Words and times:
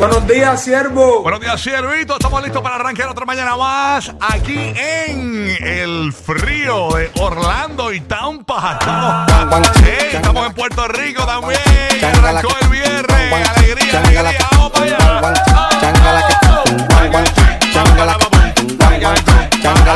Buenos 0.00 0.26
días, 0.26 0.64
siervo. 0.64 1.20
Buenos 1.20 1.40
días, 1.42 1.60
Siervito. 1.60 2.14
Estamos 2.14 2.42
listos 2.42 2.62
para 2.62 2.76
arrancar 2.76 3.08
otra 3.08 3.26
mañana 3.26 3.54
más 3.54 4.10
aquí 4.18 4.72
en 4.74 5.54
el 5.60 6.10
frío 6.14 6.88
de 6.94 7.10
Orlando 7.20 7.92
y 7.92 8.00
Tampa. 8.00 8.78
Estamos, 8.80 9.76
Ey, 9.82 10.16
estamos 10.16 10.46
en 10.46 10.54
Puerto 10.54 10.88
Rico 10.88 11.26
también. 11.26 11.60
Arrancó 12.02 12.48
el 12.62 12.68
viernes. 12.68 13.48
Alegría, 13.58 13.98
alegría. 13.98 14.48
Vamos 14.52 14.72
para 14.72 14.86
allá. 14.86 14.96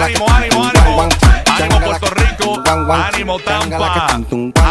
Ánimo, 0.05 0.27
ánimo, 0.29 0.65
ánimo. 0.67 1.09
Ánimo 1.47 1.81
Puerto 1.81 2.07
Rico. 2.15 2.63
Ánimo 2.93 3.39
Tampa. 3.39 4.21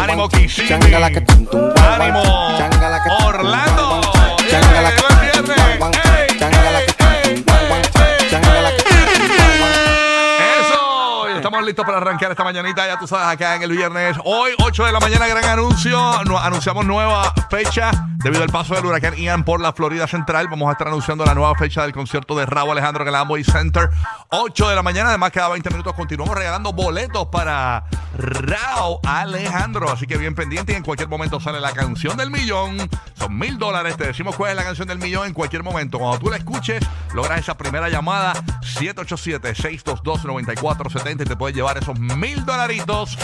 Ánimo 0.00 0.28
Kissimmee. 0.28 0.94
Ánimo 0.94 2.22
Orlando. 3.24 3.83
Estamos 11.64 11.66
listos 11.66 11.84
para 11.86 11.98
arrancar 11.98 12.30
esta 12.30 12.44
mañanita, 12.44 12.86
ya 12.86 12.98
tú 12.98 13.06
sabes, 13.06 13.26
acá 13.26 13.56
en 13.56 13.62
el 13.62 13.70
viernes. 13.70 14.16
Hoy, 14.24 14.52
8 14.62 14.84
de 14.84 14.92
la 14.92 15.00
mañana, 15.00 15.26
gran 15.26 15.44
anuncio. 15.44 15.98
Nu- 16.24 16.38
anunciamos 16.38 16.84
nueva 16.84 17.32
fecha 17.50 17.90
debido 18.22 18.42
al 18.42 18.48
paso 18.50 18.74
del 18.74 18.84
huracán 18.84 19.14
Ian 19.16 19.44
por 19.44 19.60
la 19.60 19.72
Florida 19.72 20.06
Central. 20.06 20.48
Vamos 20.48 20.68
a 20.68 20.72
estar 20.72 20.88
anunciando 20.88 21.24
la 21.24 21.34
nueva 21.34 21.54
fecha 21.54 21.82
del 21.82 21.92
concierto 21.92 22.36
de 22.36 22.44
Raúl 22.46 22.72
Alejandro 22.72 23.02
en 23.02 23.08
el 23.08 23.14
Amway 23.14 23.44
Center. 23.44 23.88
8 24.30 24.68
de 24.68 24.74
la 24.74 24.82
mañana, 24.82 25.08
además 25.10 25.30
cada 25.32 25.48
20 25.50 25.70
minutos 25.70 25.94
continuamos 25.94 26.36
regalando 26.36 26.72
boletos 26.72 27.26
para 27.28 27.84
Raúl 28.16 28.98
Alejandro. 29.04 29.90
Así 29.90 30.06
que 30.06 30.16
bien 30.16 30.34
pendiente 30.34 30.72
y 30.72 30.76
en 30.76 30.82
cualquier 30.82 31.08
momento 31.08 31.38
sale 31.40 31.60
la 31.60 31.72
canción 31.72 32.16
del 32.16 32.30
millón. 32.30 32.78
Son 33.14 33.38
mil 33.38 33.58
dólares. 33.58 33.96
Te 33.96 34.06
decimos 34.06 34.36
cuál 34.36 34.50
es 34.50 34.56
la 34.56 34.64
canción 34.64 34.88
del 34.88 34.98
millón 34.98 35.26
en 35.26 35.34
cualquier 35.34 35.62
momento. 35.62 35.98
Cuando 35.98 36.18
tú 36.18 36.30
la 36.30 36.36
escuches, 36.36 36.82
logras 37.14 37.40
esa 37.40 37.56
primera 37.56 37.88
llamada 37.88 38.34
787-622-9470 38.62 41.22
y 41.22 41.24
te 41.24 41.36
puedes 41.36 41.56
llevar 41.56 41.78
esos 41.78 41.98
mil 41.98 42.44
dolaritos 42.44 43.16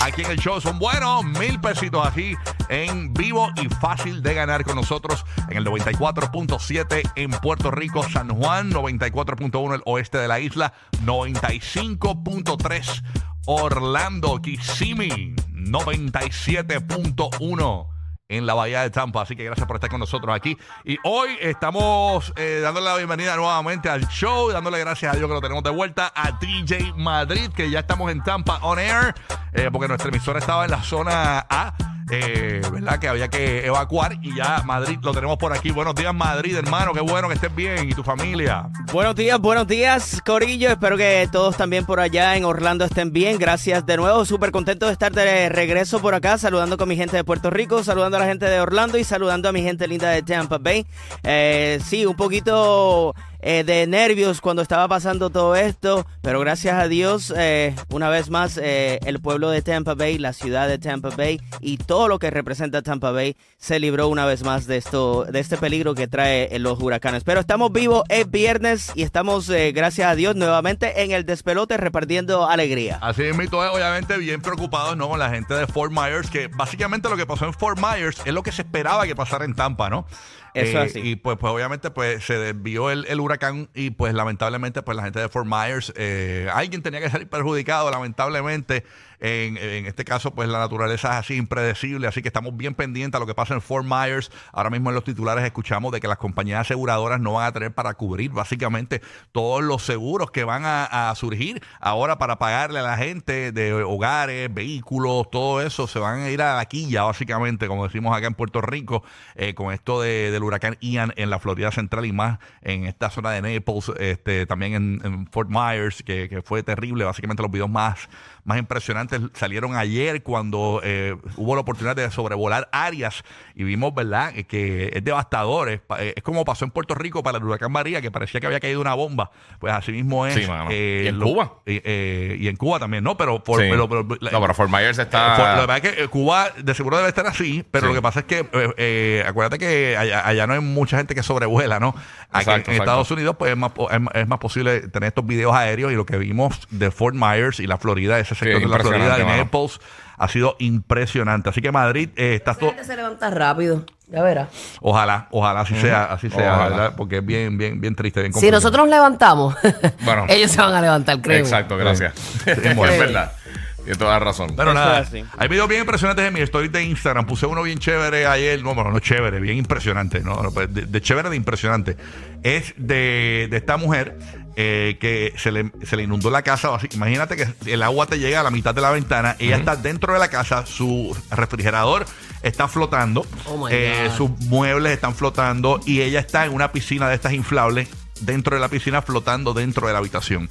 aquí 0.00 0.22
en 0.22 0.30
el 0.30 0.38
show. 0.38 0.60
Son 0.60 0.78
buenos, 0.78 1.24
mil 1.24 1.60
pesitos 1.60 2.06
aquí 2.06 2.36
en 2.68 3.12
vivo 3.14 3.50
y 3.56 3.68
fácil 3.68 4.22
de 4.22 4.34
ganar 4.34 4.62
con 4.64 4.76
nosotros 4.76 5.24
en 5.48 5.56
el 5.58 5.66
94.7 5.66 7.12
en 7.16 7.30
Puerto 7.30 7.70
Rico, 7.70 8.02
San 8.08 8.28
Juan, 8.28 8.70
94.1 8.70 9.74
el 9.74 9.82
oeste 9.86 10.18
de 10.18 10.28
la 10.28 10.40
isla, 10.40 10.74
95.3 11.04 13.02
Orlando, 13.50 14.42
Kissimmee, 14.42 15.34
97.1 15.54 17.86
en 18.28 18.44
la 18.44 18.52
Bahía 18.52 18.82
de 18.82 18.90
Tampa. 18.90 19.22
Así 19.22 19.36
que 19.36 19.44
gracias 19.44 19.66
por 19.66 19.76
estar 19.76 19.88
con 19.88 20.00
nosotros 20.00 20.36
aquí. 20.36 20.58
Y 20.84 20.98
hoy 21.02 21.30
estamos 21.40 22.30
eh, 22.36 22.60
dándole 22.62 22.84
la 22.84 22.98
bienvenida 22.98 23.36
nuevamente 23.36 23.88
al 23.88 24.06
show, 24.08 24.50
dándole 24.50 24.78
gracias 24.80 25.14
a 25.14 25.16
Dios 25.16 25.28
que 25.28 25.34
lo 25.34 25.40
tenemos 25.40 25.64
de 25.64 25.70
vuelta 25.70 26.12
a 26.14 26.32
DJ 26.32 26.92
Madrid, 26.98 27.48
que 27.56 27.70
ya 27.70 27.78
estamos 27.78 28.12
en 28.12 28.22
Tampa 28.22 28.58
on 28.60 28.78
air, 28.78 29.14
eh, 29.54 29.70
porque 29.72 29.88
nuestra 29.88 30.10
emisora 30.10 30.40
estaba 30.40 30.66
en 30.66 30.70
la 30.70 30.82
zona 30.82 31.46
A. 31.48 31.72
eh, 32.10 32.62
¿Verdad? 32.70 32.98
Que 32.98 33.08
había 33.08 33.28
que 33.28 33.66
evacuar 33.66 34.18
y 34.22 34.34
ya 34.34 34.62
Madrid 34.64 34.98
lo 35.02 35.12
tenemos 35.12 35.36
por 35.38 35.52
aquí. 35.52 35.70
Buenos 35.70 35.94
días, 35.94 36.14
Madrid, 36.14 36.56
hermano. 36.56 36.92
Qué 36.92 37.00
bueno 37.00 37.28
que 37.28 37.34
estés 37.34 37.54
bien 37.54 37.88
y 37.88 37.92
tu 37.92 38.02
familia. 38.02 38.68
Buenos 38.92 39.14
días, 39.14 39.38
buenos 39.38 39.66
días, 39.66 40.22
Corillo. 40.24 40.70
Espero 40.70 40.96
que 40.96 41.28
todos 41.30 41.56
también 41.56 41.84
por 41.84 42.00
allá 42.00 42.36
en 42.36 42.44
Orlando 42.44 42.84
estén 42.84 43.12
bien. 43.12 43.38
Gracias 43.38 43.84
de 43.86 43.96
nuevo. 43.96 44.24
Súper 44.24 44.50
contento 44.50 44.86
de 44.86 44.92
estar 44.92 45.12
de 45.12 45.48
regreso 45.48 46.00
por 46.00 46.14
acá, 46.14 46.38
saludando 46.38 46.76
con 46.76 46.88
mi 46.88 46.96
gente 46.96 47.16
de 47.16 47.24
Puerto 47.24 47.50
Rico, 47.50 47.82
saludando 47.84 48.16
a 48.16 48.20
la 48.20 48.26
gente 48.26 48.46
de 48.46 48.60
Orlando 48.60 48.98
y 48.98 49.04
saludando 49.04 49.48
a 49.48 49.52
mi 49.52 49.62
gente 49.62 49.86
linda 49.86 50.10
de 50.10 50.22
Tampa 50.22 50.58
Bay. 50.58 50.86
Eh, 51.22 51.80
sí, 51.84 52.06
un 52.06 52.16
poquito 52.16 53.14
eh, 53.40 53.64
de 53.64 53.86
nervios 53.86 54.40
cuando 54.40 54.62
estaba 54.62 54.88
pasando 54.88 55.30
todo 55.30 55.56
esto, 55.56 56.06
pero 56.22 56.40
gracias 56.40 56.74
a 56.74 56.88
Dios, 56.88 57.32
eh, 57.36 57.74
una 57.90 58.08
vez 58.08 58.30
más, 58.30 58.58
eh, 58.58 58.98
el 59.04 59.20
pueblo 59.20 59.50
de 59.50 59.62
Tampa 59.62 59.94
Bay, 59.94 60.18
la 60.18 60.32
ciudad 60.32 60.68
de 60.68 60.78
Tampa 60.78 61.10
Bay 61.10 61.40
y 61.60 61.76
todo 61.78 62.08
lo 62.08 62.18
que 62.18 62.30
representa 62.30 62.82
Tampa 62.82 63.12
Bay 63.12 63.36
se 63.56 63.78
libró 63.78 64.08
una 64.08 64.26
vez 64.26 64.44
más 64.44 64.66
de 64.66 64.76
esto, 64.76 65.24
de 65.24 65.40
este 65.40 65.56
peligro 65.56 65.94
que 65.94 66.08
trae 66.08 66.54
eh, 66.54 66.58
los 66.58 66.80
huracanes. 66.80 67.24
Pero 67.24 67.40
estamos 67.40 67.72
vivos, 67.72 68.02
es 68.08 68.30
viernes 68.30 68.92
y 68.94 69.02
estamos, 69.02 69.48
eh, 69.50 69.72
gracias 69.72 70.10
a 70.10 70.14
Dios, 70.14 70.36
nuevamente 70.36 71.02
en 71.02 71.12
el 71.12 71.24
despelote 71.24 71.76
repartiendo 71.76 72.48
alegría. 72.48 72.98
Así 73.00 73.22
es, 73.22 73.36
mito, 73.36 73.58
obviamente 73.58 74.16
bien 74.18 74.40
preocupados 74.40 74.96
¿no? 74.96 75.08
con 75.08 75.18
la 75.18 75.30
gente 75.30 75.54
de 75.54 75.66
Fort 75.66 75.92
Myers, 75.92 76.30
que 76.30 76.48
básicamente 76.48 77.08
lo 77.08 77.16
que 77.16 77.26
pasó 77.26 77.46
en 77.46 77.54
Fort 77.54 77.78
Myers 77.78 78.20
es 78.24 78.32
lo 78.32 78.42
que 78.42 78.52
se 78.52 78.62
esperaba 78.62 79.06
que 79.06 79.14
pasara 79.14 79.44
en 79.44 79.54
Tampa, 79.54 79.90
¿no? 79.90 80.06
Eso 80.54 80.82
es 80.82 80.90
así. 80.90 81.00
Y 81.00 81.16
pues, 81.16 81.36
pues 81.38 81.52
obviamente 81.52 81.90
pues 81.90 82.24
se 82.24 82.38
desvió 82.38 82.90
el, 82.90 83.04
el 83.06 83.20
huracán 83.20 83.27
y 83.74 83.90
pues 83.90 84.14
lamentablemente 84.14 84.82
pues 84.82 84.96
la 84.96 85.02
gente 85.02 85.20
de 85.20 85.28
Fort 85.28 85.46
Myers, 85.46 85.92
eh, 85.96 86.48
alguien 86.52 86.82
tenía 86.82 87.00
que 87.00 87.10
salir 87.10 87.28
perjudicado, 87.28 87.90
lamentablemente. 87.90 88.84
En, 89.20 89.86
este 89.86 90.04
caso, 90.04 90.32
pues 90.34 90.48
la 90.48 90.58
naturaleza 90.58 91.10
es 91.10 91.14
así 91.16 91.34
impredecible, 91.34 92.06
así 92.06 92.22
que 92.22 92.28
estamos 92.28 92.56
bien 92.56 92.74
pendientes 92.74 93.16
a 93.16 93.20
lo 93.20 93.26
que 93.26 93.34
pasa 93.34 93.54
en 93.54 93.60
Fort 93.60 93.84
Myers. 93.84 94.30
Ahora 94.52 94.70
mismo 94.70 94.90
en 94.90 94.94
los 94.94 95.04
titulares 95.04 95.44
escuchamos 95.44 95.92
de 95.92 96.00
que 96.00 96.08
las 96.08 96.18
compañías 96.18 96.60
aseguradoras 96.60 97.20
no 97.20 97.34
van 97.34 97.46
a 97.46 97.52
tener 97.52 97.72
para 97.72 97.94
cubrir 97.94 98.30
básicamente 98.30 99.02
todos 99.32 99.62
los 99.62 99.82
seguros 99.82 100.30
que 100.30 100.44
van 100.44 100.62
a, 100.64 100.78
surgir 101.16 101.62
ahora 101.80 102.18
para 102.18 102.38
pagarle 102.38 102.80
a 102.80 102.82
la 102.82 102.96
gente 102.96 103.50
de 103.50 103.72
hogares, 103.72 104.52
vehículos, 104.52 105.30
todo 105.30 105.62
eso, 105.62 105.86
se 105.86 105.98
van 105.98 106.20
a 106.20 106.30
ir 106.30 106.42
a 106.42 106.56
la 106.56 106.66
quilla 106.66 107.02
básicamente, 107.04 107.66
como 107.66 107.84
decimos 107.84 108.16
acá 108.16 108.26
en 108.26 108.34
Puerto 108.34 108.60
Rico, 108.60 109.02
eh, 109.34 109.54
con 109.54 109.72
esto 109.72 110.00
de- 110.00 110.30
del 110.30 110.42
huracán 110.42 110.76
Ian 110.80 111.12
en 111.16 111.30
la 111.30 111.38
Florida 111.38 111.70
Central 111.72 112.04
y 112.04 112.12
más 112.12 112.38
en 112.62 112.84
esta 112.84 113.10
zona 113.10 113.30
de 113.30 113.42
Naples, 113.42 113.90
este, 113.98 114.46
también 114.46 114.74
en, 114.74 115.00
en 115.04 115.26
Fort 115.28 115.48
Myers, 115.50 116.02
que, 116.02 116.28
que 116.28 116.42
fue 116.42 116.62
terrible, 116.62 117.04
básicamente 117.04 117.42
los 117.42 117.50
videos 117.50 117.70
más 117.70 118.08
más 118.48 118.58
impresionantes 118.58 119.20
salieron 119.34 119.76
ayer 119.76 120.22
cuando 120.22 120.80
eh, 120.82 121.14
hubo 121.36 121.54
la 121.54 121.60
oportunidad 121.60 121.94
de 121.94 122.10
sobrevolar 122.10 122.68
áreas 122.72 123.22
y 123.54 123.64
vimos, 123.64 123.94
¿verdad?, 123.94 124.32
Eh, 124.34 124.44
que 124.44 124.90
es 124.94 125.04
devastador. 125.04 125.68
Es, 125.68 125.80
eh, 125.98 126.14
es 126.16 126.22
como 126.22 126.44
pasó 126.44 126.64
en 126.64 126.70
Puerto 126.70 126.94
Rico 126.94 127.22
para 127.22 127.38
el 127.38 127.44
huracán 127.44 127.70
María, 127.70 128.00
que 128.00 128.10
parecía 128.10 128.40
que 128.40 128.46
había 128.46 128.58
caído 128.60 128.80
una 128.80 128.94
bomba. 128.94 129.30
Pues 129.58 129.72
así 129.72 129.92
mismo 129.92 130.26
es. 130.26 130.34
Sí, 130.34 130.46
eh, 130.70 131.02
¿Y 131.04 131.08
en 131.08 131.18
lo- 131.18 131.26
Cuba? 131.26 131.52
eh, 131.66 131.82
eh, 131.84 132.36
y 132.40 132.48
en 132.48 132.56
Cuba 132.56 132.78
también, 132.78 133.04
¿no? 133.04 133.16
Pero, 133.16 133.44
por, 133.44 133.60
Sí. 133.60 133.66
pero, 133.70 133.88
pero- 133.88 134.06
la- 134.20 134.30
no, 134.30 134.40
pero 134.40 134.54
Fort 134.54 134.70
Myers 134.70 134.98
está. 134.98 135.56
lo 135.56 135.60
que 135.62 135.66
pasa 135.66 135.76
es 135.76 135.82
que 135.94 136.02
eh, 136.04 136.08
Cuba 136.08 136.50
de 136.56 136.74
seguro 136.74 136.96
debe 136.96 137.08
estar 137.10 137.26
así, 137.26 137.64
pero 137.70 137.82
Sí. 137.86 137.88
lo 137.88 137.94
que 137.94 138.02
pasa 138.02 138.20
es 138.20 138.26
que, 138.26 139.24
acuérdate 139.26 139.58
que 139.58 139.96
allá, 139.96 140.26
allá 140.26 140.46
no 140.46 140.54
hay 140.54 140.60
mucha 140.60 140.96
gente 140.96 141.14
que 141.14 141.22
sobrevuela, 141.22 141.78
¿no? 141.80 141.88
Aquí 142.30 142.40
Exacto, 142.40 142.50
en 142.52 142.58
exacto. 142.60 142.82
Estados 142.82 143.10
Unidos, 143.10 143.36
pues 143.38 143.50
es 143.52 143.56
más, 143.58 143.72
es, 143.90 144.00
más- 144.00 144.14
es 144.14 144.26
más 144.28 144.38
posible 144.38 144.80
tener 144.88 145.08
estos 145.08 145.26
videos 145.26 145.54
aéreos 145.54 145.92
y 145.92 145.94
lo 145.96 146.06
que 146.06 146.16
vimos 146.18 146.66
de 146.70 146.90
Fort 146.90 147.14
Myers 147.14 147.60
y 147.60 147.66
la 147.66 147.76
Florida, 147.78 148.18
ese 148.18 148.34
sector 148.38 148.60
de 148.60 148.68
la 148.68 148.78
Florida, 148.78 149.18
mano. 149.24 149.36
Naples, 149.36 149.80
ha 150.16 150.28
sido 150.28 150.56
impresionante. 150.58 151.48
Así 151.50 151.60
que 151.60 151.70
Madrid, 151.72 152.08
eh, 152.16 152.34
está 152.34 152.52
Esa 152.52 152.60
todo. 152.60 152.72
se 152.82 152.96
levanta 152.96 153.30
rápido, 153.30 153.84
ya 154.08 154.22
verás. 154.22 154.48
Ojalá, 154.80 155.28
ojalá 155.30 155.60
así 155.60 155.74
sea, 155.76 156.04
así 156.06 156.28
sea, 156.30 156.54
Ojalá. 156.54 156.68
¿verdad? 156.68 156.94
Porque 156.96 157.18
es 157.18 157.26
bien, 157.26 157.56
bien, 157.58 157.80
bien 157.80 157.94
triste, 157.94 158.20
bien 158.20 158.32
Si 158.32 158.34
complicado. 158.34 158.56
nosotros 158.60 158.86
nos 158.86 158.94
levantamos, 158.94 159.54
Bueno. 160.04 160.26
ellos 160.28 160.50
se 160.50 160.60
van 160.60 160.74
a 160.74 160.80
levantar, 160.80 161.20
creo. 161.20 161.38
Exacto, 161.38 161.76
gracias. 161.76 162.14
es 162.46 162.74
verdad. 162.74 163.32
Tienes 163.76 163.98
toda 164.00 164.12
la 164.12 164.18
razón. 164.18 164.50
Pero 164.54 164.72
Eso 164.72 164.78
nada, 164.80 165.00
es 165.00 165.08
así. 165.08 165.24
hay 165.38 165.48
videos 165.48 165.66
bien 165.66 165.80
impresionantes 165.80 166.26
en 166.26 166.34
mi 166.34 166.40
story 166.40 166.68
de 166.68 166.82
Instagram. 166.82 167.24
Puse 167.24 167.46
uno 167.46 167.62
bien 167.62 167.78
chévere 167.78 168.26
ayer. 168.26 168.62
No, 168.62 168.74
bueno, 168.74 168.90
no 168.90 168.98
chévere, 168.98 169.40
bien 169.40 169.56
impresionante. 169.56 170.20
No, 170.20 170.42
No, 170.42 170.50
pues, 170.52 170.74
de, 170.74 170.82
de 170.84 171.00
chévere 171.00 171.30
de 171.30 171.36
impresionante. 171.36 171.96
Es 172.42 172.74
de, 172.76 173.46
de 173.50 173.56
esta 173.56 173.78
mujer 173.78 174.18
eh, 174.60 174.96
que 175.00 175.32
se 175.36 175.52
le, 175.52 175.70
se 175.84 175.96
le 175.96 176.02
inundó 176.02 176.30
la 176.30 176.42
casa. 176.42 176.76
Imagínate 176.92 177.36
que 177.36 177.46
el 177.72 177.80
agua 177.80 178.06
te 178.06 178.18
llega 178.18 178.40
a 178.40 178.42
la 178.42 178.50
mitad 178.50 178.74
de 178.74 178.80
la 178.80 178.90
ventana. 178.90 179.36
Ella 179.38 179.56
está 179.56 179.76
dentro 179.76 180.12
de 180.12 180.18
la 180.18 180.26
casa. 180.26 180.66
Su 180.66 181.16
refrigerador 181.30 182.04
está 182.42 182.66
flotando. 182.66 183.24
Oh, 183.46 183.68
eh, 183.70 184.10
sus 184.16 184.30
muebles 184.30 184.94
están 184.94 185.14
flotando. 185.14 185.78
Y 185.86 186.00
ella 186.00 186.18
está 186.18 186.44
en 186.44 186.54
una 186.54 186.72
piscina 186.72 187.08
de 187.08 187.14
estas 187.14 187.34
inflables. 187.34 187.88
Dentro 188.20 188.56
de 188.56 188.60
la 188.60 188.66
piscina, 188.66 189.00
flotando 189.00 189.54
dentro 189.54 189.86
de 189.86 189.92
la 189.92 190.00
habitación. 190.00 190.48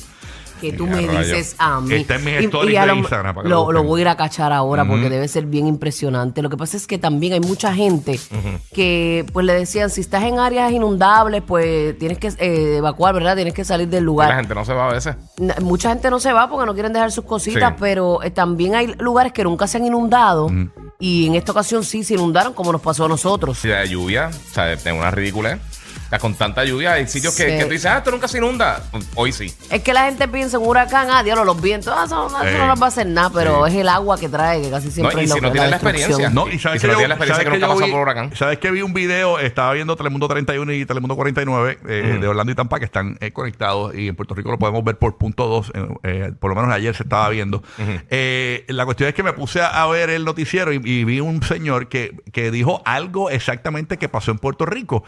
Que 0.59 0.73
tú 0.73 0.85
me 0.87 1.05
rayo. 1.07 1.19
dices 1.19 1.55
a 1.59 1.79
mí. 1.81 1.93
Está 1.95 2.15
en 2.15 2.25
mis 2.25 2.33
Y- 2.41 2.71
y 2.71 2.75
a 2.75 2.81
de 2.81 2.87
lo, 2.87 2.95
Instagram, 2.95 3.35
para 3.35 3.43
que 3.43 3.49
lo 3.49 3.55
lo, 3.65 3.71
lo 3.71 3.79
busquen. 3.79 3.87
voy 3.89 3.99
a 3.99 4.01
ir 4.01 4.07
a 4.09 4.17
cachar 4.17 4.53
ahora 4.53 4.85
porque 4.87 5.09
debe 5.09 5.27
ser 5.27 5.45
bien 5.45 5.67
impresionante. 5.67 6.41
Lo 6.41 6.49
que 6.49 6.57
pasa 6.57 6.77
es 6.77 6.87
que 6.87 6.97
también 6.97 7.33
hay 7.33 7.39
mucha 7.39 7.73
gente 7.73 8.19
que 8.73 9.25
pues 9.33 9.45
le 9.45 9.53
decían, 9.53 9.89
si 9.89 10.01
estás 10.01 10.23
en 10.23 10.39
áreas 10.39 10.71
inundables, 10.71 11.43
pues 11.45 11.97
tienes 11.99 12.17
que 12.17 12.27
eh, 12.39 12.77
evacuar, 12.77 13.13
¿verdad? 13.13 13.35
Tienes 13.35 13.53
que 13.53 13.63
salir 13.63 13.87
del 13.87 14.03
La 14.03 14.05
lugar. 14.05 14.35
gente 14.35 14.53
no 14.55 14.65
se 14.65 14.73
va 14.73 14.89
a 14.89 14.93
veces. 14.93 15.15
Mucha 15.61 15.89
gente 15.89 16.09
no 16.09 16.19
se 16.19 16.33
va 16.33 16.49
porque 16.49 16.65
no 16.65 16.73
quieren 16.73 16.93
dejar 16.93 17.11
sus 17.11 17.25
cositas, 17.25 17.71
Sí. 17.71 17.75
pero 17.79 18.21
eh, 18.23 18.31
también 18.31 18.75
hay 18.75 18.87
lugares 18.99 19.33
que 19.33 19.43
nunca 19.43 19.67
se 19.67 19.77
han 19.77 19.85
inundado 19.85 20.49
y 20.99 21.27
en 21.27 21.35
esta 21.35 21.51
ocasión 21.51 21.83
sí 21.83 22.03
se 22.03 22.15
inundaron 22.15 22.53
como 22.53 22.71
nos 22.71 22.81
pasó 22.81 23.05
a 23.05 23.07
nosotros. 23.07 23.57
Si 23.59 23.67
de 23.67 23.87
lluvia, 23.87 24.29
o 24.29 24.53
sea, 24.53 24.65
de 24.75 24.91
una 24.91 25.11
sea, 26.09 26.19
con 26.19 26.33
tanta 26.35 26.63
lluvia, 26.63 26.93
hay 26.93 27.07
sitios 27.07 27.35
que, 27.35 27.43
Sí. 27.51 27.57
que 27.57 27.63
tú 27.65 27.71
dices, 27.71 27.85
ah, 27.87 27.97
esto 27.97 28.11
nunca 28.11 28.27
se 28.27 28.37
inunda. 28.37 28.81
Hoy 29.15 29.31
sí. 29.31 29.53
Es 29.69 29.81
que 29.81 29.93
la 29.93 30.05
gente 30.05 30.27
piensa 30.27 30.57
en 30.57 30.63
un 30.63 30.69
huracán, 30.69 31.07
ah, 31.11 31.23
diablo, 31.23 31.43
los 31.45 31.61
vientos, 31.61 31.93
ah, 31.95 32.03
eso, 32.05 32.27
eso 32.27 32.43
Eh. 32.45 32.57
no 32.57 32.67
nos 32.67 32.81
va 32.81 32.85
a 32.85 32.89
hacer 32.89 33.07
nada, 33.07 33.29
pero 33.33 33.67
es 33.67 33.73
el 33.73 33.89
agua 33.89 34.17
que 34.17 34.29
trae, 34.29 34.61
que 34.61 34.69
casi 34.69 34.89
siempre 34.91 35.15
No, 35.15 35.21
y 35.21 35.23
es 35.25 35.29
lo 35.29 35.35
si 35.35 35.41
no 35.41 35.47
que- 35.47 35.51
tienes 35.53 35.69
la 35.69 35.75
experiencia. 35.77 36.29
No, 36.29 36.47
y 36.47 36.59
sabes 36.59 36.77
Y 36.77 36.79
si 36.79 36.81
que 36.81 36.87
no 36.87 36.93
yo, 36.93 36.97
tienes 36.99 37.09
la 37.09 37.15
experiencia 37.15 37.35
sabes 37.35 37.45
que 37.45 37.59
nunca 37.59 37.67
pasó 37.73 37.85
vi- 37.85 37.91
por 37.91 38.01
huracán. 38.01 38.35
sabes 38.35 38.57
que 38.59 38.71
vi 38.71 38.81
un 38.81 38.93
video, 38.93 39.39
estaba 39.39 39.73
viendo 39.73 39.95
Telemundo 39.95 40.27
31 40.27 40.71
y 40.73 40.85
Telemundo 40.85 41.15
49 41.15 41.77
eh, 41.87 42.17
de 42.21 42.27
Orlando 42.27 42.51
y 42.51 42.55
Tampa 42.55 42.79
que 42.79 42.85
están 42.85 43.17
eh, 43.19 43.31
conectados 43.31 43.93
y 43.95 44.07
en 44.07 44.15
Puerto 44.15 44.33
Rico 44.33 44.51
lo 44.51 44.57
podemos 44.59 44.83
ver 44.83 44.97
por 44.97 45.17
punto 45.17 45.47
2, 45.47 45.71
eh, 45.73 45.87
eh, 46.03 46.31
por 46.39 46.49
lo 46.49 46.55
menos 46.55 46.73
ayer 46.73 46.95
se 46.95 47.03
estaba 47.03 47.27
viendo. 47.29 47.63
Eh, 48.09 48.65
la 48.69 48.85
cuestión 48.85 49.09
es 49.09 49.15
que 49.15 49.23
me 49.23 49.33
puse 49.33 49.61
a, 49.61 49.81
a 49.83 49.87
ver 49.87 50.09
el 50.09 50.23
noticiero 50.25 50.71
y, 50.71 50.81
y 50.83 51.03
vi 51.03 51.19
un 51.19 51.41
señor 51.43 51.87
que, 51.89 52.15
que 52.31 52.51
dijo 52.51 52.81
algo 52.85 53.29
exactamente 53.29 53.97
que 53.97 54.09
pasó 54.09 54.31
en 54.31 54.39
Puerto 54.39 54.65
Rico. 54.65 55.03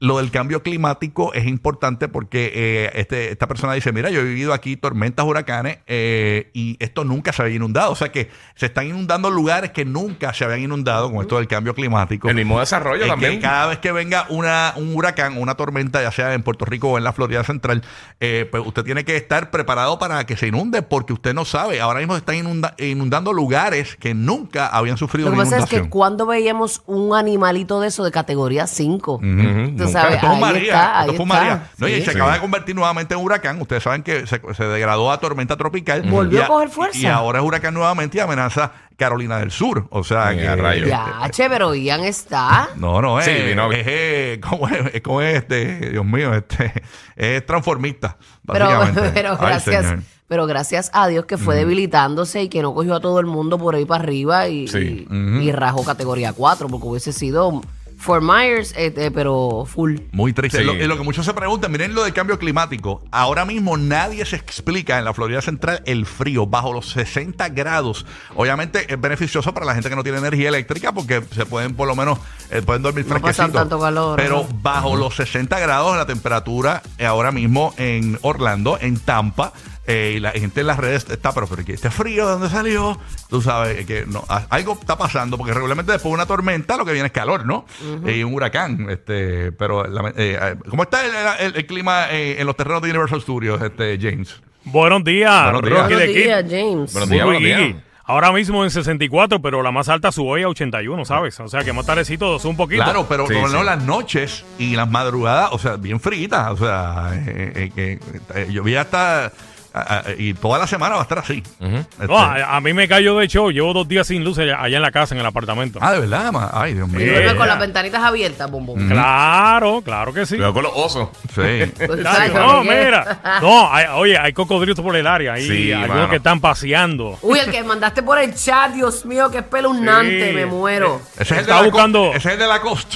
Lo 0.00 0.18
del 0.18 0.30
cambio 0.30 0.62
climático 0.62 1.32
es 1.34 1.46
importante 1.46 2.06
porque 2.08 2.52
eh, 2.54 2.90
este, 2.94 3.32
esta 3.32 3.48
persona 3.48 3.72
dice, 3.72 3.92
mira, 3.92 4.10
yo 4.10 4.20
he 4.20 4.24
vivido 4.24 4.52
aquí 4.52 4.76
tormentas, 4.76 5.26
huracanes 5.26 5.78
eh, 5.88 6.50
y 6.52 6.76
esto 6.78 7.02
nunca 7.04 7.32
se 7.32 7.42
había 7.42 7.56
inundado. 7.56 7.90
O 7.90 7.96
sea 7.96 8.12
que 8.12 8.30
se 8.54 8.66
están 8.66 8.86
inundando 8.86 9.28
lugares 9.30 9.72
que 9.72 9.84
nunca 9.84 10.32
se 10.34 10.44
habían 10.44 10.60
inundado 10.60 11.10
con 11.10 11.20
esto 11.22 11.36
del 11.38 11.48
cambio 11.48 11.74
climático. 11.74 12.28
El 12.28 12.36
mismo 12.36 12.60
desarrollo 12.60 13.02
Es 13.02 13.08
también. 13.08 13.32
que 13.32 13.40
cada 13.40 13.66
vez 13.66 13.78
que 13.78 13.90
venga 13.90 14.26
una, 14.28 14.72
un 14.76 14.94
huracán 14.94 15.36
o 15.36 15.40
una 15.40 15.56
tormenta, 15.56 16.00
ya 16.00 16.12
sea 16.12 16.32
en 16.34 16.42
Puerto 16.44 16.64
Rico 16.64 16.90
o 16.90 16.98
en 16.98 17.02
la 17.04 17.12
Florida 17.12 17.42
Central, 17.42 17.82
eh, 18.20 18.46
pues 18.50 18.62
usted 18.64 18.84
tiene 18.84 19.04
que 19.04 19.16
estar 19.16 19.50
preparado 19.50 19.98
para 19.98 20.24
que 20.26 20.36
se 20.36 20.46
inunde 20.46 20.82
porque 20.82 21.12
usted 21.12 21.34
no 21.34 21.44
sabe. 21.44 21.80
Ahora 21.80 21.98
mismo 21.98 22.14
se 22.14 22.18
están 22.20 22.36
inunda- 22.36 22.74
inundando 22.78 23.32
lugares 23.32 23.96
que 23.96 24.14
nunca 24.14 24.68
habían 24.68 24.96
sufrido 24.96 25.28
Lo 25.30 25.32
que 25.32 25.38
pasa 25.38 25.56
es 25.58 25.64
que 25.66 25.76
inundación. 25.76 25.90
cuando 25.90 26.26
veíamos 26.26 26.82
un 26.86 27.16
animalito 27.16 27.80
de 27.80 27.88
eso 27.88 28.04
de 28.04 28.10
categoría 28.12 28.66
5, 28.68 29.14
Ujú. 29.14 29.76
tú 29.76 29.87
Nunca. 29.88 30.00
sabes, 30.02 30.14
Esto 30.16 30.26
fue 30.26 30.34
ahí 30.36 30.40
María, 30.40 30.62
está, 30.62 30.98
ahí 31.00 31.10
esto 31.10 31.16
fue 31.16 31.24
está. 31.26 31.38
María. 31.38 31.70
No, 31.78 31.88
y 31.88 31.94
Sí. 31.94 32.02
se 32.02 32.10
acaba 32.12 32.32
de 32.34 32.40
convertir 32.40 32.74
nuevamente 32.74 33.14
en 33.14 33.20
huracán. 33.20 33.60
Ustedes 33.60 33.82
saben 33.82 34.02
que 34.02 34.26
se, 34.26 34.40
se 34.54 34.64
degradó 34.64 35.10
a 35.12 35.20
tormenta 35.20 35.56
tropical. 35.56 36.02
Volvió 36.02 36.44
a 36.44 36.46
coger 36.46 36.68
fuerza. 36.70 36.98
Y 36.98 37.06
ahora 37.06 37.38
es 37.40 37.44
huracán 37.44 37.74
nuevamente 37.74 38.18
y 38.18 38.20
amenaza 38.20 38.72
Carolina 38.96 39.38
del 39.38 39.50
Sur. 39.50 39.86
O 39.90 40.02
sea 40.04 40.30
Mira, 40.30 40.34
que. 40.36 40.42
este, 40.50 40.56
rayos. 40.62 40.88
Ya, 40.88 41.28
che, 41.30 41.48
pero 41.48 41.74
Ian 41.74 42.04
está. 42.04 42.68
No, 42.76 43.00
no, 43.02 43.18
es, 43.20 43.24
Sí, 43.26 43.32
vino- 43.46 43.70
es, 43.72 43.84
eh, 43.86 44.40
¿cómo 44.48 44.68
es, 44.68 44.94
es 44.94 45.00
como 45.02 45.20
es 45.22 45.36
este, 45.36 45.90
Dios 45.90 46.04
mío, 46.04 46.34
este, 46.34 46.72
es 47.16 47.44
transformista, 47.46 48.16
Pero, 48.46 48.66
básicamente. 48.66 49.10
pero 49.14 49.30
Ay, 49.32 49.46
gracias, 49.46 49.84
señor. 49.86 50.02
pero 50.26 50.46
gracias 50.46 50.90
a 50.94 51.06
Dios 51.06 51.24
que 51.26 51.38
fue 51.38 51.54
debilitándose 51.56 52.42
y 52.42 52.48
que 52.48 52.60
no 52.62 52.74
cogió 52.74 52.96
a 52.96 53.00
todo 53.00 53.20
el 53.20 53.26
mundo 53.26 53.56
por 53.58 53.74
ahí 53.76 53.84
para 53.84 54.02
arriba 54.02 54.48
y, 54.48 54.66
Sí. 54.68 55.06
y, 55.10 55.14
y 55.14 55.52
rajó 55.52 55.84
categoría 55.84 56.32
4, 56.32 56.68
porque 56.68 56.86
hubiese 56.86 57.12
sido 57.12 57.60
Fort 57.98 58.22
Myers, 58.22 58.72
eh, 58.76 58.92
eh, 58.96 59.10
pero 59.12 59.66
full. 59.66 59.98
Muy 60.12 60.32
triste. 60.32 60.58
Sí. 60.58 60.64
Lo, 60.64 60.74
y 60.74 60.86
lo 60.86 60.96
que 60.96 61.02
muchos 61.02 61.26
se 61.26 61.34
preguntan, 61.34 61.72
miren 61.72 61.94
lo 61.94 62.04
del 62.04 62.12
cambio 62.12 62.38
climático. 62.38 63.02
Ahora 63.10 63.44
mismo 63.44 63.76
nadie 63.76 64.24
se 64.24 64.36
explica 64.36 64.98
en 64.98 65.04
la 65.04 65.12
Florida 65.12 65.42
Central 65.42 65.82
el 65.84 66.06
frío 66.06 66.46
bajo 66.46 66.72
los 66.72 66.90
60 66.90 67.48
grados. 67.50 68.06
Obviamente 68.36 68.92
es 68.92 69.00
beneficioso 69.00 69.52
para 69.52 69.66
la 69.66 69.74
gente 69.74 69.88
que 69.90 69.96
no 69.96 70.04
tiene 70.04 70.18
energía 70.18 70.48
eléctrica 70.48 70.92
porque 70.92 71.22
se 71.34 71.44
pueden 71.44 71.74
por 71.74 71.88
lo 71.88 71.96
menos 71.96 72.18
eh, 72.50 72.62
pueden 72.62 72.82
dormir 72.82 73.04
No 73.06 73.14
pasan 73.20 73.22
fresquecito. 73.50 73.58
tanto 73.58 73.80
calor, 73.80 74.16
Pero 74.16 74.46
bajo 74.62 74.96
los 74.96 75.16
60 75.16 75.58
grados 75.58 75.96
la 75.96 76.06
temperatura 76.06 76.82
eh, 76.98 77.04
ahora 77.06 77.32
mismo 77.32 77.74
en 77.78 78.18
Orlando, 78.22 78.78
en 78.80 78.98
Tampa. 79.00 79.52
Eh, 79.88 80.12
y 80.16 80.20
la 80.20 80.30
gente 80.30 80.60
en 80.60 80.66
las 80.68 80.76
redes 80.78 81.06
está, 81.10 81.32
pero, 81.32 81.46
pero 81.48 81.64
¿qué? 81.64 81.72
este 81.72 81.90
frío, 81.90 82.26
¿de 82.26 82.32
dónde 82.34 82.48
salió? 82.50 83.00
Tú 83.28 83.42
sabes 83.42 83.84
que 83.86 84.04
no, 84.06 84.24
algo 84.50 84.78
está 84.80 84.96
pasando, 84.96 85.36
porque 85.36 85.52
regularmente 85.52 85.90
después 85.90 86.10
de 86.10 86.14
una 86.14 86.26
tormenta 86.26 86.76
lo 86.76 86.84
que 86.84 86.92
viene 86.92 87.06
es 87.06 87.12
calor, 87.12 87.44
¿no? 87.46 87.64
Eh, 88.06 88.18
Y 88.18 88.22
un 88.22 88.34
huracán. 88.34 88.88
este 88.90 89.50
Pero, 89.52 89.84
la- 89.84 90.12
eh, 90.16 90.54
¿cómo 90.68 90.84
está 90.84 91.04
el, 91.04 91.12
el- 91.46 91.56
el 91.56 91.66
clima 91.66 92.06
eh, 92.10 92.36
en 92.38 92.46
los 92.46 92.54
terrenos 92.56 92.82
de 92.82 92.90
Universal 92.90 93.20
Studios, 93.22 93.60
este 93.60 93.98
James? 94.00 94.40
Buenos 94.64 95.02
días, 95.02 95.44
Buenos 95.52 95.62
días. 95.62 95.82
Rocky 95.82 95.94
Buenos 95.94 96.14
días, 96.14 96.44
James. 96.48 96.92
Buenos 96.92 97.08
días, 97.10 97.24
buenos 97.24 97.42
días. 97.42 97.74
Ahora 98.04 98.32
mismo 98.32 98.64
en 98.64 98.70
64, 98.70 99.42
pero 99.42 99.62
la 99.62 99.70
más 99.70 99.88
alta 99.90 100.10
subió 100.10 100.30
hoy 100.32 100.42
a 100.42 100.48
81, 100.48 101.04
¿sabes? 101.04 101.38
O 101.40 101.48
sea 101.48 101.62
que 101.62 101.74
más 101.74 101.84
tardecito 101.84 102.38
sube 102.38 102.50
un 102.52 102.56
poquito. 102.56 102.82
Claro, 102.82 103.04
pero 103.06 103.26
Sí, 103.26 103.34
sí. 103.34 103.64
las 103.64 103.82
noches 103.84 104.44
y 104.58 104.76
las 104.76 104.90
madrugadas, 104.90 105.50
o 105.52 105.58
sea, 105.58 105.76
bien 105.76 106.00
fritas. 106.00 106.52
O 106.52 106.56
sea, 106.56 107.10
eh, 107.14 107.52
eh, 107.54 107.70
que 107.74 107.98
eh, 108.34 108.48
yo 108.50 108.62
vi 108.62 108.76
hasta. 108.76 109.30
A- 109.72 109.98
a- 109.98 110.04
y 110.16 110.34
toda 110.34 110.58
la 110.58 110.66
semana 110.66 110.94
va 110.94 111.00
a 111.00 111.02
estar 111.04 111.18
así. 111.18 111.42
Este- 111.60 112.06
No, 112.06 112.18
a, 112.18 112.56
a 112.56 112.60
mí 112.60 112.72
me 112.72 112.88
cayó 112.88 113.18
de 113.18 113.28
show. 113.28 113.50
Llevo 113.50 113.72
dos 113.72 113.86
días 113.88 114.06
sin 114.06 114.24
luz 114.24 114.38
allá, 114.38 114.60
allá 114.62 114.76
en 114.76 114.82
la 114.82 114.90
casa, 114.90 115.14
en 115.14 115.20
el 115.20 115.26
apartamento. 115.26 115.78
ah, 115.82 115.92
de 115.92 116.00
verdad, 116.00 116.32
ma? 116.32 116.50
Ay, 116.52 116.74
Dios 116.74 116.88
mío. 116.88 117.00
Y 117.04 117.08
Eh, 117.08 117.26
con 117.36 117.38
ya. 117.38 117.46
las 117.46 117.58
ventanitas 117.60 118.02
abiertas, 118.02 118.50
bom, 118.50 118.64
bom. 118.66 118.88
Claro, 118.88 119.80
claro 119.82 120.12
que 120.12 120.26
sí. 120.26 120.34
Cuidado 120.36 120.54
con 120.54 120.62
los 120.64 120.72
osos. 120.74 121.08
Sí. 121.34 121.72
Pues, 121.88 122.00
Claro, 122.00 122.16
¿sabes 122.16 122.34
no, 122.34 122.62
qué? 122.62 122.84
mira. 122.84 123.20
No, 123.42 123.72
hay- 123.72 123.86
oye, 123.94 124.18
hay 124.18 124.32
cocodrilos 124.32 124.80
por 124.80 124.94
el 124.96 125.06
área. 125.06 125.34
Hay 125.34 125.46
Sí, 125.46 125.72
algunos 125.72 125.96
mano. 125.96 126.10
que 126.10 126.16
están 126.16 126.40
paseando. 126.40 127.18
Uy, 127.22 127.38
el 127.38 127.50
que 127.50 127.62
mandaste 127.62 128.02
por 128.02 128.18
el 128.18 128.34
chat, 128.34 128.72
Dios 128.72 129.04
mío, 129.04 129.30
que 129.30 129.38
espeluznante, 129.38 130.28
Sí. 130.30 130.34
me 130.34 130.46
muero. 130.46 131.00
Ese 131.14 131.22
es 131.22 131.30
el 131.30 131.36
de 131.36 131.42
Está 131.42 131.54
la 131.54 131.58
co- 131.60 131.70
buscando- 131.70 132.08
Ese 132.08 132.16
es 132.18 132.26
el 132.34 132.38
de 132.38 132.46
la 132.46 132.60
cost. 132.60 132.94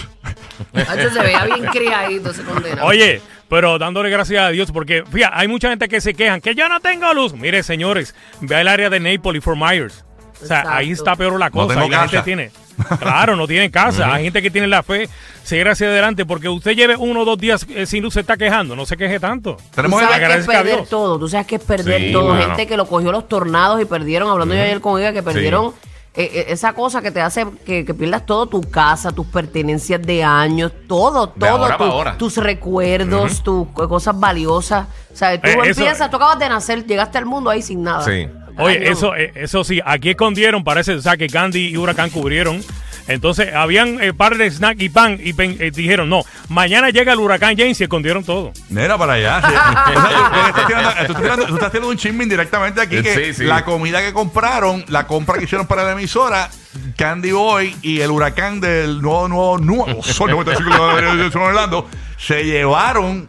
Nacho 0.73 1.11
se 1.11 1.21
veía 1.21 1.45
bien 1.45 1.65
criadito 1.67 2.31
ese 2.31 2.43
condenado. 2.43 2.87
Oye, 2.87 3.21
pero 3.49 3.79
dándole 3.79 4.09
gracias 4.11 4.43
a 4.43 4.49
Dios, 4.49 4.73
porque 4.73 5.05
fíjate, 5.11 5.35
hay 5.37 5.49
mucha 5.49 5.69
gente 5.69 5.89
que 5.89 6.01
se 6.01 6.15
quejan 6.15 6.41
que 6.41 6.55
yo 6.55 6.69
no 6.69 6.81
tengo 6.81 7.13
luz. 7.15 7.35
Mire, 7.35 7.63
señores, 7.63 8.15
ve 8.41 8.57
al 8.57 8.69
área 8.69 8.89
de 8.91 9.01
Naples 9.01 9.39
y 9.39 9.41
Fort 9.43 9.59
Myers. 9.59 10.05
O 10.43 10.47
sea, 10.47 10.59
Exacto. 10.61 10.71
ahí 10.71 10.91
está 10.91 11.15
peor 11.17 11.39
la 11.39 11.51
cosa. 11.51 11.75
tengo 11.75 11.87
y 11.87 11.91
la 11.91 11.97
casa. 11.99 12.09
gente 12.09 12.25
tiene. 12.25 12.51
Claro, 12.99 13.37
no 13.37 13.47
tienen 13.47 13.71
casa. 13.71 14.13
Hay 14.13 14.25
gente 14.25 14.41
que 14.43 14.51
tiene 14.51 14.67
la 14.67 14.83
fe, 14.83 15.09
seguir 15.45 15.69
hacia 15.69 15.87
adelante, 15.87 16.25
porque 16.25 16.49
usted 16.49 16.73
lleve 16.73 16.97
uno 16.97 17.21
o 17.21 17.25
dos 17.25 17.39
días 17.39 17.65
eh, 17.69 17.85
sin 17.87 18.03
luz, 18.03 18.15
se 18.15 18.21
está 18.21 18.37
quejando. 18.37 18.75
No 18.75 18.87
se 18.87 18.97
queje 18.97 19.21
tanto. 19.21 19.57
Tú 19.57 19.63
Tenemos 19.77 20.01
sabes 20.01 20.19
que 20.29 20.35
es 20.41 20.47
perder 20.47 20.77
Dios. 20.77 20.89
todo, 20.89 21.19
tú 21.19 21.29
sabes 21.29 21.47
que 21.47 21.57
es 21.57 21.63
perder 21.63 22.01
Sí, 22.01 22.13
todo. 22.13 22.35
Gente 22.37 22.67
que 22.67 22.77
lo 22.77 22.87
cogió 22.87 23.13
los 23.13 23.29
tornados 23.29 23.81
y 23.81 23.85
perdieron, 23.85 24.31
hablando 24.31 24.55
yo 24.55 24.63
ayer 24.63 24.81
con 24.81 24.99
ella, 25.01 25.13
que 25.13 25.23
perdieron 25.23 25.75
eh, 26.15 26.47
esa 26.49 26.73
cosa 26.75 27.01
que 27.01 27.11
te 27.11 27.21
hace 27.21 27.47
que, 27.65 27.85
que 27.85 27.95
pierdas 27.95 28.27
todo, 28.27 28.47
tu 28.47 28.61
casa, 28.63 29.13
tus 29.13 29.27
pertenencias 29.27 30.01
de 30.03 30.23
años, 30.23 30.71
todo, 30.87 31.27
De 31.29 31.33
todo, 31.41 31.49
ahora 31.51 31.77
tu- 31.77 31.85
pa' 31.85 31.91
ahora. 31.91 32.19
tus 32.19 32.37
recuerdos, 32.37 33.43
tus 33.43 33.69
co- 33.69 33.89
cosas 33.89 34.19
valiosas. 34.19 34.87
O 35.13 35.17
sea, 35.17 35.41
tú 35.41 35.49
Eh, 35.49 35.53
eso- 35.65 35.81
empiezas, 35.83 36.11
tú 36.11 36.17
acabas 36.17 36.39
de 36.39 36.49
nacer, 36.49 36.87
llegaste 36.87 37.19
al 37.19 37.27
mundo 37.27 37.51
ahí 37.51 37.63
sin 37.63 37.83
nada. 37.83 38.05
Sí. 38.05 38.27
Oye, 38.59 38.79
Ay, 38.79 38.85
no. 38.85 38.91
eso, 38.93 39.15
eh, 39.17 39.33
eso 39.35 39.65
sí, 39.65 39.81
aquí 39.85 40.11
escondieron, 40.11 40.63
parece, 40.63 40.93
o 40.95 41.01
sea, 41.01 41.17
que 41.17 41.27
Candy 41.29 41.69
y 41.69 41.77
Huracán 41.79 42.11
cubrieron. 42.11 42.61
Entonces, 43.09 43.55
habían 43.55 44.01
eh, 44.03 44.13
par 44.15 44.37
de 44.37 44.51
snack 44.51 44.81
y 44.81 44.89
pan 44.89 45.19
y 45.23 45.33
pen- 45.33 45.57
eh, 45.61 45.71
dijeron, 45.75 46.09
no, 46.09 46.23
mañana 46.49 46.91
llega 46.91 47.13
el 47.13 47.19
huracán 47.19 47.57
James 47.57 47.81
y 47.81 47.85
escondieron 47.85 48.25
todo. 48.25 48.53
Mira 48.71 48.97
para 48.97 49.15
allá. 49.15 49.41
sí. 49.49 49.55
O 49.97 50.01
sea, 50.01 50.09
tú- 50.09 50.33
tú 50.33 50.47
estás 50.49 50.67
tirando- 50.67 50.91
tú 50.91 51.01
estás 51.01 51.17
tirando- 51.23 51.47
tú 51.47 51.55
estás 51.55 51.69
haciendo 51.69 51.89
un 51.89 51.97
chisme 51.97 52.23
indirectamente 52.25 52.81
aquí 52.81 53.03
que 53.03 53.15
Sí, 53.15 53.35
sí. 53.35 53.45
la 53.45 53.65
comida 53.65 54.01
que 54.01 54.13
compraron, 54.13 54.85
la 54.89 55.07
compra 55.07 55.39
que 55.39 55.45
hicieron 55.45 55.67
para 55.67 55.83
la 55.85 55.93
emisora, 55.93 56.51
Candy 56.97 57.33
Boy 57.33 57.77
y 57.83 58.01
el 58.01 58.11
huracán 58.11 58.61
del 58.61 59.03
nuevo, 59.03 59.29
nuevo, 59.29 59.59
nuevo 59.59 60.03
Sol 60.03 60.31
95 60.31 60.97
de 60.97 61.31
Orlando, 61.39 61.89
se 62.17 62.45
llevaron 62.45 63.29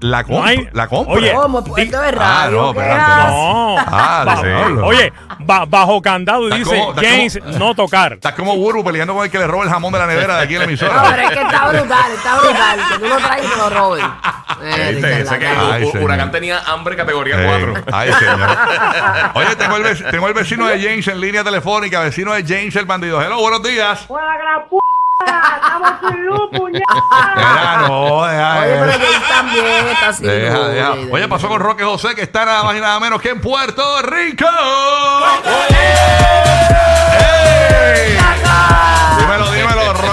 la 0.00 0.24
compra. 0.24 0.38
No 0.40 0.44
hay- 0.46 0.68
la 0.72 0.86
compra. 0.88 1.14
Oye, 1.14 1.32
¿Cómo? 1.32 1.64
Pues 1.64 1.84
esto 1.84 2.02
es 2.02 2.12
Ah, 2.18 2.44
radio. 2.44 2.62
no, 2.62 2.72
¿qué 2.74 2.80
espérate? 2.80 3.30
No. 3.30 3.78
Ah, 3.78 4.22
Ba- 4.26 4.42
diablo. 4.42 4.86
oye, 4.86 5.12
ba- 5.40 5.64
bajo 5.66 6.02
candado 6.02 6.48
y 6.48 6.58
dice 6.58 6.78
como- 6.78 6.94
James 6.94 7.38
como- 7.42 7.58
no 7.58 7.74
tocar. 7.74 8.12
Estás 8.14 8.34
como 8.34 8.56
Burbu 8.56 8.84
peleando 8.84 9.14
con 9.14 9.24
el 9.24 9.30
que 9.30 9.38
le 9.38 9.46
roba 9.46 9.64
el 9.64 9.70
jamón 9.70 9.92
de 9.92 9.98
la 9.98 10.06
nevera 10.06 10.36
de 10.36 10.42
aquí 10.44 10.54
en 10.54 10.60
la 10.60 10.66
No, 10.66 10.70
emisora. 10.70 11.02
pero 11.10 11.22
es 11.22 11.30
que 11.36 11.42
está 11.42 11.68
brutal, 11.68 12.12
está 12.12 12.34
brutal. 12.40 12.80
Que 12.92 12.98
tú 12.98 13.08
lo 13.08 13.16
traes 13.16 13.44
y 13.44 13.48
te 13.48 13.56
lo 13.56 13.70
roben. 13.70 14.04
Eh, 14.62 14.90
Este, 14.94 15.20
ese 15.22 15.38
que 15.38 15.44
charlatán. 15.44 15.72
Ay, 15.72 15.82
Hu- 15.82 15.90
señor. 15.92 16.04
Huracán 16.04 16.30
tenía 16.30 16.60
hambre 16.60 16.96
categoría 16.96 17.36
Eh, 17.40 17.44
4. 17.46 17.74
ay, 17.92 18.12
señor. 18.12 18.40
Oye, 19.34 19.56
tengo 19.56 19.76
el, 19.76 20.04
tengo 20.10 20.28
el 20.28 20.34
vecino 20.34 20.66
de 20.66 20.80
James 20.80 21.08
en 21.08 21.20
línea 21.20 21.42
telefónica, 21.44 22.00
vecino 22.00 22.32
de 22.32 22.42
James 22.44 22.74
el 22.76 22.84
bandido. 22.86 23.20
Hello, 23.22 23.38
buenos 23.40 23.62
días. 23.62 24.04
¡Juega 24.06 24.36
que 24.38 24.44
la! 24.44 24.83
¡Estamos 25.24 25.90
sin 26.00 26.26
luz, 26.26 26.50
no, 27.88 28.24
deja, 28.26 28.60
Oye, 28.60 28.70
pero 28.72 28.86
deja. 28.86 28.98
que 28.98 29.06
él 29.06 29.22
también 29.28 29.88
está 29.88 30.08
así. 30.08 30.24
Deja, 30.24 30.58
deja. 30.68 30.92
Oye, 31.10 31.28
pasó 31.28 31.48
con 31.48 31.60
Roque 31.60 31.84
José, 31.84 32.14
que 32.14 32.22
está 32.22 32.44
nada 32.44 32.62
más 32.64 32.76
y 32.76 32.80
nada 32.80 32.98
menos 33.00 33.20
que 33.20 33.30
en 33.30 33.40
Puerto 33.40 34.02
Rico. 34.02 34.46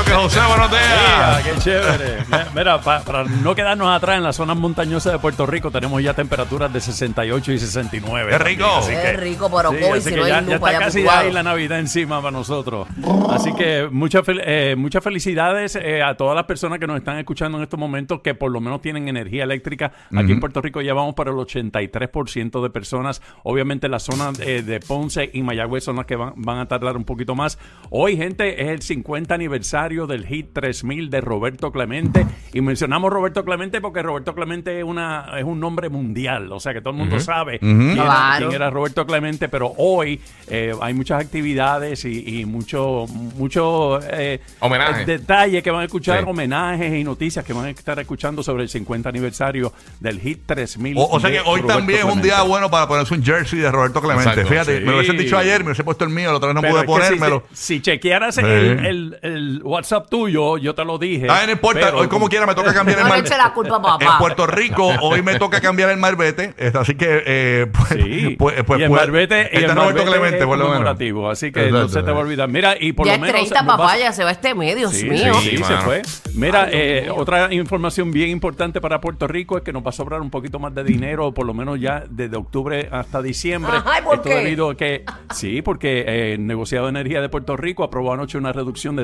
Roque 0.01 0.13
José, 0.13 0.39
buenos 0.47 0.71
Ah, 0.73 1.39
días. 1.43 1.55
qué 1.55 1.61
chévere. 1.61 2.17
Mi- 2.27 2.37
Mira, 2.55 2.81
pa- 2.81 3.01
para 3.01 3.23
no 3.23 3.53
quedarnos 3.53 3.87
atrás 3.95 4.17
en 4.17 4.23
las 4.23 4.35
zonas 4.35 4.57
montañosas 4.57 5.13
de 5.13 5.19
Puerto 5.19 5.45
Rico, 5.45 5.69
tenemos 5.69 6.01
ya 6.01 6.15
temperaturas 6.15 6.73
de 6.73 6.81
68 6.81 7.51
y 7.51 7.59
69. 7.59 8.31
¡Qué 8.31 8.37
también. 8.37 8.57
rico! 8.59 8.71
Así 8.77 8.91
Qué 8.93 9.01
que- 9.01 9.13
rico, 9.17 9.51
pero 9.55 9.69
Sí, 9.69 9.77
COVID, 9.77 9.91
así 9.91 10.01
si 10.01 10.09
que 10.09 10.15
no 10.21 10.27
ya, 10.27 10.37
hay 10.39 10.45
ya 10.47 10.55
está 10.55 10.79
casi 10.79 11.07
ahí 11.07 11.31
la 11.31 11.43
Navidad 11.43 11.77
encima 11.77 12.19
para 12.19 12.31
nosotros. 12.31 12.87
Así 13.29 13.53
que 13.53 13.89
muchas 13.91 14.23
fel- 14.25 14.41
eh, 14.43 14.75
muchas 14.75 15.03
felicidades 15.03 15.75
eh, 15.75 16.01
a 16.01 16.15
todas 16.17 16.35
las 16.35 16.45
personas 16.45 16.79
que 16.79 16.87
nos 16.87 16.97
están 16.97 17.19
escuchando 17.19 17.59
en 17.59 17.63
estos 17.65 17.79
momentos 17.79 18.21
que 18.23 18.33
por 18.33 18.49
lo 18.51 18.59
menos 18.59 18.81
tienen 18.81 19.07
energía 19.07 19.43
eléctrica. 19.43 19.91
Aquí 20.15 20.31
en 20.31 20.39
Puerto 20.39 20.61
Rico 20.61 20.81
ya 20.81 20.95
vamos 20.95 21.13
para 21.13 21.29
el 21.29 21.37
83% 21.37 22.63
de 22.63 22.69
personas. 22.71 23.21
Obviamente 23.43 23.87
las 23.87 24.01
zonas 24.03 24.39
eh, 24.39 24.63
de 24.63 24.79
Ponce 24.79 25.29
y 25.31 25.43
Mayagüez 25.43 25.83
son 25.83 25.97
las 25.97 26.05
que 26.07 26.15
van, 26.15 26.33
van 26.37 26.57
a 26.57 26.67
tardar 26.67 26.97
un 26.97 27.03
poquito 27.03 27.35
más. 27.35 27.59
Hoy, 27.91 28.17
gente, 28.17 28.63
es 28.63 28.69
el 28.69 28.81
50 28.81 29.35
aniversario 29.35 29.90
del 30.07 30.25
hit 30.25 30.53
3000 30.53 31.09
de 31.09 31.21
Roberto 31.21 31.71
Clemente. 31.71 32.25
Y 32.53 32.61
mencionamos 32.61 33.11
Roberto 33.11 33.43
Clemente 33.45 33.79
porque 33.81 34.01
Roberto 34.01 34.33
Clemente 34.33 34.77
es, 34.79 34.83
una, 34.83 35.25
es 35.37 35.43
un 35.43 35.59
nombre 35.59 35.89
mundial. 35.89 36.51
O 36.51 36.59
sea 36.59 36.73
que 36.73 36.81
todo 36.81 36.91
el 36.91 36.97
mundo 36.99 37.19
sabe 37.19 37.59
quién, 37.59 37.91
era, 37.91 38.03
Claro. 38.03 38.47
quién 38.49 38.61
era 38.61 38.69
Roberto 38.69 39.05
Clemente. 39.05 39.49
Pero 39.49 39.73
hoy 39.77 40.19
eh, 40.47 40.73
hay 40.81 40.93
muchas 40.93 41.21
actividades 41.21 42.05
y, 42.05 42.39
y 42.41 42.45
mucho, 42.45 43.05
mucho 43.35 43.99
eh, 44.01 44.39
eh, 44.61 45.03
detalles 45.05 45.63
que 45.63 45.71
van 45.71 45.81
a 45.81 45.85
escuchar, 45.85 46.19
Sí. 46.23 46.25
homenajes 46.29 46.93
y 46.93 47.03
noticias 47.03 47.43
que 47.45 47.53
van 47.53 47.65
a 47.65 47.69
estar 47.69 47.99
escuchando 47.99 48.43
sobre 48.43 48.63
el 48.63 48.69
50 48.69 49.09
aniversario 49.09 49.73
del 49.99 50.19
Hit 50.19 50.41
3000. 50.45 50.97
O, 50.97 51.05
o 51.07 51.19
sea 51.19 51.29
que 51.31 51.39
hoy 51.39 51.61
Roberto 51.61 51.67
también 51.67 51.99
es 51.99 52.03
un 52.05 52.11
Clemente. 52.11 52.27
día 52.35 52.41
bueno 52.43 52.69
para 52.69 52.87
ponerse 52.87 53.13
un 53.13 53.23
jersey 53.23 53.59
de 53.59 53.71
Roberto 53.71 54.01
Clemente. 54.01 54.29
Exacto, 54.29 54.49
Fíjate, 54.49 54.77
sí. 54.79 54.83
me 54.85 54.91
lo 54.91 54.97
hubiesen 54.97 55.17
dicho 55.17 55.37
ayer, 55.37 55.59
me 55.61 55.67
hubiese 55.67 55.83
puesto 55.83 56.03
el 56.05 56.09
mío, 56.11 56.31
la 56.31 56.37
otra 56.37 56.47
vez 56.47 56.55
no 56.55 56.61
Pero 56.61 56.73
pude 56.73 56.81
si- 56.81 56.87
ponérmelo. 57.09 57.43
Si, 57.53 57.81
chequearas 57.81 58.35
Sí. 58.35 58.41
el, 58.41 58.85
el- 58.85 59.19
el 59.21 59.61
WhatsApp 59.81 60.07
tuyo, 60.09 60.57
yo 60.59 60.75
te 60.75 60.85
lo 60.85 60.97
dije. 60.99 61.25
Ay, 61.29 61.47
no 61.47 61.53
importa, 61.53 61.79
pero- 61.87 61.99
hoy 61.99 62.07
como 62.07 62.29
quiera 62.29 62.45
me 62.45 62.53
toca 62.53 62.71
cambiar 62.73 62.99
el 62.99 63.03
No 63.05 63.09
le 63.09 63.17
mar- 63.21 63.25
eche 63.27 63.35
la 63.37 63.51
culpa 63.53 63.81
papá. 63.81 63.97
En 64.05 64.17
Puerto 64.19 64.45
Rico 64.45 64.87
hoy 65.01 65.21
me 65.23 65.35
toca 65.39 65.59
cambiar 65.59 65.89
el 65.89 65.97
marbete, 65.97 66.53
este, 66.57 66.77
así 66.77 66.93
que 66.95 67.23
eh, 67.25 67.67
pues, 67.71 67.89
Sí, 67.89 68.35
pues, 68.37 68.63
pues, 68.63 68.79
y 68.79 68.83
el 68.83 68.89
pues, 68.89 69.01
marbete, 69.01 69.49
y 69.51 69.57
el 69.57 69.63
está 69.63 69.73
Roberto 69.75 69.81
marbete 69.97 70.11
Clemente, 70.11 70.37
es 70.39 70.45
por 70.45 70.57
lo 70.57 70.69
menos. 70.69 71.31
así 71.31 71.51
que 71.51 71.71
no 71.71 71.87
se 71.89 72.03
te 72.03 72.11
va 72.11 72.17
a 72.17 72.21
olvidar. 72.21 72.47
Mira, 72.49 72.75
y 72.79 72.93
por 72.93 73.07
ya 73.07 73.13
lo 73.15 73.21
menos... 73.21 73.35
30, 73.35 73.61
nos 73.63 73.71
papá, 73.73 73.83
vas- 73.83 73.99
ya 73.99 74.11
se 74.13 74.23
va 74.23 74.31
este 74.31 74.53
mes, 74.53 74.75
Dios 74.75 74.91
Sí, 74.93 75.09
mío. 75.09 75.33
sí, 75.41 75.57
Sí, 75.57 75.63
se 75.63 75.77
fue. 75.77 76.01
Mira, 76.35 76.63
Ay, 76.65 76.69
eh, 76.73 77.09
otra 77.15 77.51
información 77.53 78.11
bien 78.11 78.29
importante 78.29 78.79
para 78.81 79.01
Puerto 79.01 79.27
Rico 79.27 79.57
es 79.57 79.63
que 79.63 79.73
nos 79.73 79.83
va 79.83 79.89
a 79.89 79.93
sobrar 79.93 80.21
un 80.21 80.29
poquito 80.29 80.59
más 80.59 80.73
de 80.75 80.83
dinero, 80.83 81.33
por 81.33 81.45
lo 81.45 81.53
menos 81.53 81.79
ya 81.79 82.03
desde 82.09 82.37
octubre 82.37 82.87
hasta 82.91 83.21
diciembre. 83.21 83.73
Ay, 83.85 84.01
¿por 84.03 84.15
Esto 84.17 84.29
qué? 84.29 84.35
debido 84.35 84.69
a 84.69 84.77
que, 84.77 85.03
sí, 85.33 85.61
porque 85.61 86.01
eh, 86.07 86.33
el 86.35 86.45
negociado 86.47 86.85
de 86.85 86.91
energía 86.91 87.21
de 87.21 87.29
Puerto 87.29 87.57
Rico 87.57 87.83
aprobó 87.83 88.13
anoche 88.13 88.37
una 88.37 88.53
reducción 88.53 88.95
de 88.95 89.03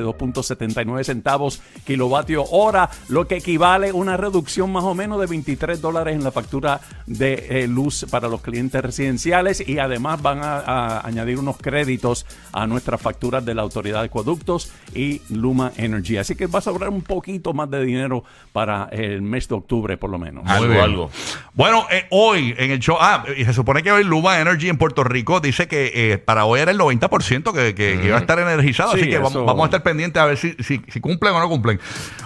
2.79 0.74 1.04
centavos 1.04 1.60
kilovatio 1.84 2.44
hora, 2.44 2.90
lo 3.08 3.26
que 3.26 3.36
equivale 3.36 3.90
a 3.90 3.94
una 3.94 4.16
reducción 4.16 4.72
más 4.72 4.84
o 4.84 4.94
menos 4.94 5.20
de 5.20 5.26
23 5.26 5.80
dólares 5.80 6.14
en 6.14 6.24
la 6.24 6.32
factura 6.32 6.80
de 7.06 7.46
eh, 7.50 7.68
luz 7.68 8.06
para 8.10 8.28
los 8.28 8.40
clientes 8.40 8.80
residenciales 8.82 9.66
y 9.66 9.78
además 9.78 10.20
van 10.22 10.40
a, 10.42 10.58
a 10.58 11.06
añadir 11.06 11.38
unos 11.38 11.56
créditos 11.56 12.26
a 12.52 12.66
nuestras 12.66 13.00
facturas 13.00 13.44
de 13.44 13.54
la 13.54 13.62
Autoridad 13.62 14.00
de 14.00 14.06
Acueductos 14.06 14.70
y 14.94 15.22
Luma 15.30 15.72
Energy. 15.76 16.16
Así 16.16 16.34
que 16.34 16.46
va 16.46 16.58
a 16.58 16.62
sobrar 16.62 16.90
un 16.90 17.02
poquito 17.02 17.52
más 17.52 17.70
de 17.70 17.84
dinero 17.84 18.24
para 18.52 18.88
el 18.92 19.22
mes 19.22 19.48
de 19.48 19.54
octubre 19.54 19.96
por 19.96 20.10
lo 20.10 20.18
menos. 20.18 20.44
Algo, 20.46 20.82
algo. 20.82 21.10
Bueno, 21.54 21.86
eh, 21.90 22.06
hoy 22.10 22.54
en 22.56 22.70
el 22.70 22.78
show, 22.78 22.96
ah, 23.00 23.24
y 23.36 23.44
se 23.44 23.52
supone 23.52 23.82
que 23.82 23.92
hoy 23.92 24.04
Luma 24.04 24.40
Energy 24.40 24.68
en 24.68 24.78
Puerto 24.78 25.04
Rico 25.04 25.40
dice 25.40 25.68
que 25.68 25.90
eh, 25.94 26.18
para 26.18 26.44
hoy 26.44 26.60
era 26.60 26.70
el 26.70 26.78
90% 26.78 27.52
que, 27.52 27.74
que, 27.74 27.98
que 28.00 28.06
iba 28.06 28.16
a 28.16 28.20
estar 28.20 28.38
energizado, 28.38 28.92
Sí, 28.92 29.00
así 29.00 29.10
que 29.10 29.18
vamos 29.18 29.60
a 29.60 29.64
estar 29.64 29.82
pendientes 29.82 30.20
a 30.20 30.26
ver 30.26 30.36
si, 30.36 30.54
si, 30.58 30.78
cumplen 31.00 31.34
o 31.34 31.40
no 31.40 31.48
cumplen. 31.48 31.80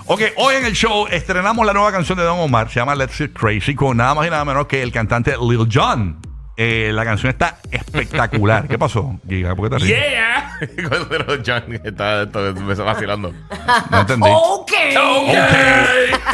Ok, 0.07 0.23
hoy 0.37 0.57
en 0.57 0.65
el 0.65 0.75
show 0.75 1.07
estrenamos 1.11 1.65
la 1.67 1.73
nueva 1.73 1.93
canción 1.93 2.19
de 2.19 2.25
Don 2.25 2.39
Omar, 2.41 2.69
se 2.71 2.81
llama 2.81 2.95
Let's 2.95 3.17
Get 3.17 3.33
Crazy, 3.33 3.75
con 3.75 3.97
nada 3.97 4.15
más 4.15 4.27
y 4.27 4.31
nada 4.31 4.45
menos 4.45 4.67
que 4.67 4.83
el 4.83 4.93
cantante 4.93 5.35
Lil 5.41 5.69
Jon. 5.73 6.32
Eh, 6.57 6.91
la 6.93 7.05
canción 7.05 7.31
está 7.31 7.59
espectacular. 7.71 8.69
¿Qué 8.69 8.79
pasó, 8.79 9.19
Giga? 9.29 9.55
¿Por 9.57 9.71
qué 9.71 9.77
te 9.79 9.85
ríes? 9.85 9.99
¡Yeah! 9.99 10.59
Pero 11.09 11.27
John 11.45 11.81
está, 11.83 12.23
está- 12.25 12.39
me 12.53 12.73
está 12.73 12.85
vacilando. 12.85 13.33
No 13.91 14.01
entendí. 14.01 14.29
Ok. 14.31 14.73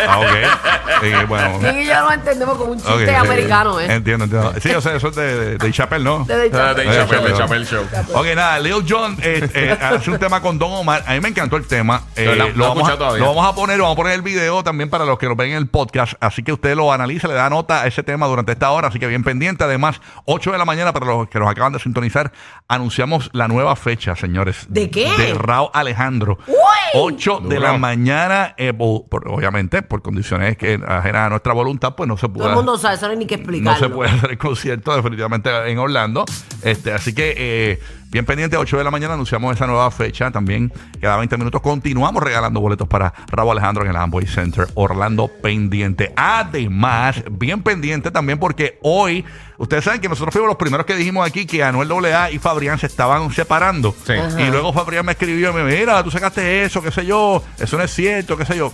Ah, 0.07 0.19
ok. 0.19 1.03
Eh, 1.05 1.25
bueno. 1.29 1.61
Sí, 1.61 1.87
ya 1.87 2.03
lo 2.03 2.13
entendemos 2.13 2.57
como 2.59 2.73
un 2.73 2.79
chiste 2.79 2.93
ok, 3.11 3.25
americano, 3.25 3.81
¿eh? 3.81 3.87
Entiendo, 3.93 4.25
entiendo. 4.25 4.53
Sí, 4.61 4.71
o 4.71 4.81
sea, 4.81 4.97
eso 4.97 5.09
es 5.09 5.17
de, 5.17 5.39
de, 5.39 5.59
de 5.59 5.73
Chappelle, 5.73 6.05
¿no? 6.05 6.25
De- 6.25 6.49
de- 6.51 6.59
Ah, 6.59 6.75
De 6.75 6.85
Chappelle, 6.85 7.17
de 7.23 7.23
pero- 7.25 7.39
Chappelle 7.39 7.65
Show. 7.65 7.85
Ok, 8.15 8.27
nada, 8.35 8.59
Lil 8.59 8.85
Jon 8.89 9.17
eh, 9.23 9.49
eh, 9.55 9.79
hace 9.81 10.11
un 10.11 10.19
tema 10.19 10.41
con 10.41 10.59
Don 10.59 10.73
Omar. 10.73 11.05
A 11.07 11.15
mí 11.15 11.21
me 11.21 11.29
encantó 11.29 11.57
el 11.57 11.67
tema. 11.67 12.03
Eh, 12.17 12.25
lo, 12.37 12.47
he 12.47 12.53
vamos 12.53 12.79
a, 12.79 12.81
escuchado 12.81 12.99
todavía. 12.99 13.25
lo 13.25 13.35
vamos 13.35 13.47
a 13.53 13.55
poner, 13.55 13.79
vamos 13.79 13.93
a 13.95 13.97
poner 13.97 14.13
el 14.15 14.23
video 14.23 14.63
también 14.65 14.91
para 14.91 15.05
los 15.05 15.19
que 15.19 15.27
lo 15.27 15.37
ven 15.37 15.51
en 15.53 15.57
el 15.59 15.69
podcast. 15.69 16.15
Así 16.21 16.43
que 16.43 16.53
usted 16.53 16.75
lo 16.75 16.93
analiza, 16.93 17.29
le 17.29 17.35
da 17.35 17.49
nota 17.49 17.83
a 17.83 17.87
ese 17.87 18.03
tema 18.03 18.27
durante 18.27 18.53
esta 18.53 18.71
hora. 18.71 18.89
Así 18.89 18.99
que 18.99 19.07
bien 19.07 19.23
pendiente. 19.23 19.65
Además, 19.65 20.01
8 20.25 20.53
de 20.53 20.59
la 20.59 20.65
mañana 20.65 20.93
para 20.93 21.07
los 21.07 21.29
que 21.29 21.39
nos 21.39 21.49
acaban 21.51 21.73
de 21.73 21.79
sintonizar, 21.79 22.33
anunciamos 22.69 23.31
la 23.33 23.49
nueva 23.49 23.77
fecha, 23.77 24.15
señores. 24.17 24.67
¿De 24.69 24.91
qué? 24.91 25.11
De 25.17 25.35
Raúl 25.35 25.71
Alejandro. 25.73 26.39
¡Uy! 26.47 26.55
8 26.95 27.41
de 27.45 27.61
la 27.61 27.77
mañana, 27.77 28.55
eh, 28.57 28.73
por- 28.73 29.29
obviamente, 29.29 29.83
por 29.83 30.01
condiciones 30.03 30.57
que 30.57 30.81
ajenas 30.87 31.27
a 31.27 31.29
nuestra 31.31 31.53
voluntad, 31.53 31.95
pues 31.95 32.09
no 32.09 32.17
se 32.17 32.29
puede. 32.29 32.41
Todo 32.45 32.51
el 32.51 32.57
mundo 32.57 32.79
sabe, 32.79 32.95
eso 32.95 33.07
no 33.07 33.13
hay 33.13 33.19
ni 33.19 33.27
que 33.27 33.37
No 33.37 33.43
explicarlo. 33.43 33.79
se 33.89 33.95
puede 33.95 34.11
hacer 34.11 34.31
el 34.31 34.39
concierto 34.39 34.95
definitivamente 34.97 35.51
en 35.71 35.79
Orlando. 35.79 36.25
Este, 36.63 36.93
así 36.93 37.15
que 37.15 37.35
eh, 37.37 37.81
bien 38.11 38.25
pendiente, 38.25 38.57
8 38.57 38.79
de 38.79 38.85
la 38.85 38.91
mañana 38.91 39.15
anunciamos 39.15 39.55
esa 39.55 39.67
nueva 39.67 39.91
fecha. 39.91 40.31
También 40.31 40.73
cada 41.01 41.17
20 41.17 41.37
minutos 41.37 41.61
continuamos 41.61 42.23
regalando 42.23 42.61
boletos 42.61 42.89
para 42.89 43.13
Raúl 43.29 43.53
Alejandro 43.53 43.85
en 43.85 43.91
el 43.91 43.97
Amway 43.97 44.27
Center 44.27 44.67
Orlando 44.75 45.29
pendiente. 45.29 46.13
Además, 46.17 47.23
bien 47.31 47.63
pendiente 47.63 48.11
también 48.11 48.39
porque 48.39 48.79
hoy, 48.83 49.25
ustedes 49.59 49.85
saben 49.85 50.01
que 50.01 50.09
nosotros 50.09 50.33
fuimos 50.33 50.49
los 50.49 50.57
primeros 50.57 50.87
que 50.87 50.97
dijimos 50.97 51.27
aquí 51.27 51.47
que 51.47 51.63
Anuel 51.63 51.91
AA 52.05 52.33
y 52.33 52.39
Fabrián 52.39 52.79
se 52.79 52.87
estaban 52.87 53.31
separando. 53.33 53.95
Sí. 54.07 54.15
Y 54.39 54.51
luego 54.51 54.73
Fabrián 54.73 55.05
me 55.07 55.13
escribió 55.13 55.51
y 55.51 55.53
me 55.55 55.65
dijo, 55.65 55.81
mira, 55.81 56.03
tú 56.03 56.11
sacaste 56.11 56.65
eso, 56.65 56.83
qué 56.83 56.91
sé 56.91 57.05
yo, 57.07 57.43
eso 57.59 57.77
no 57.77 57.85
es 57.85 57.95
cierto, 57.95 58.37
qué 58.37 58.45
sé 58.45 58.57
yo. 58.57 58.73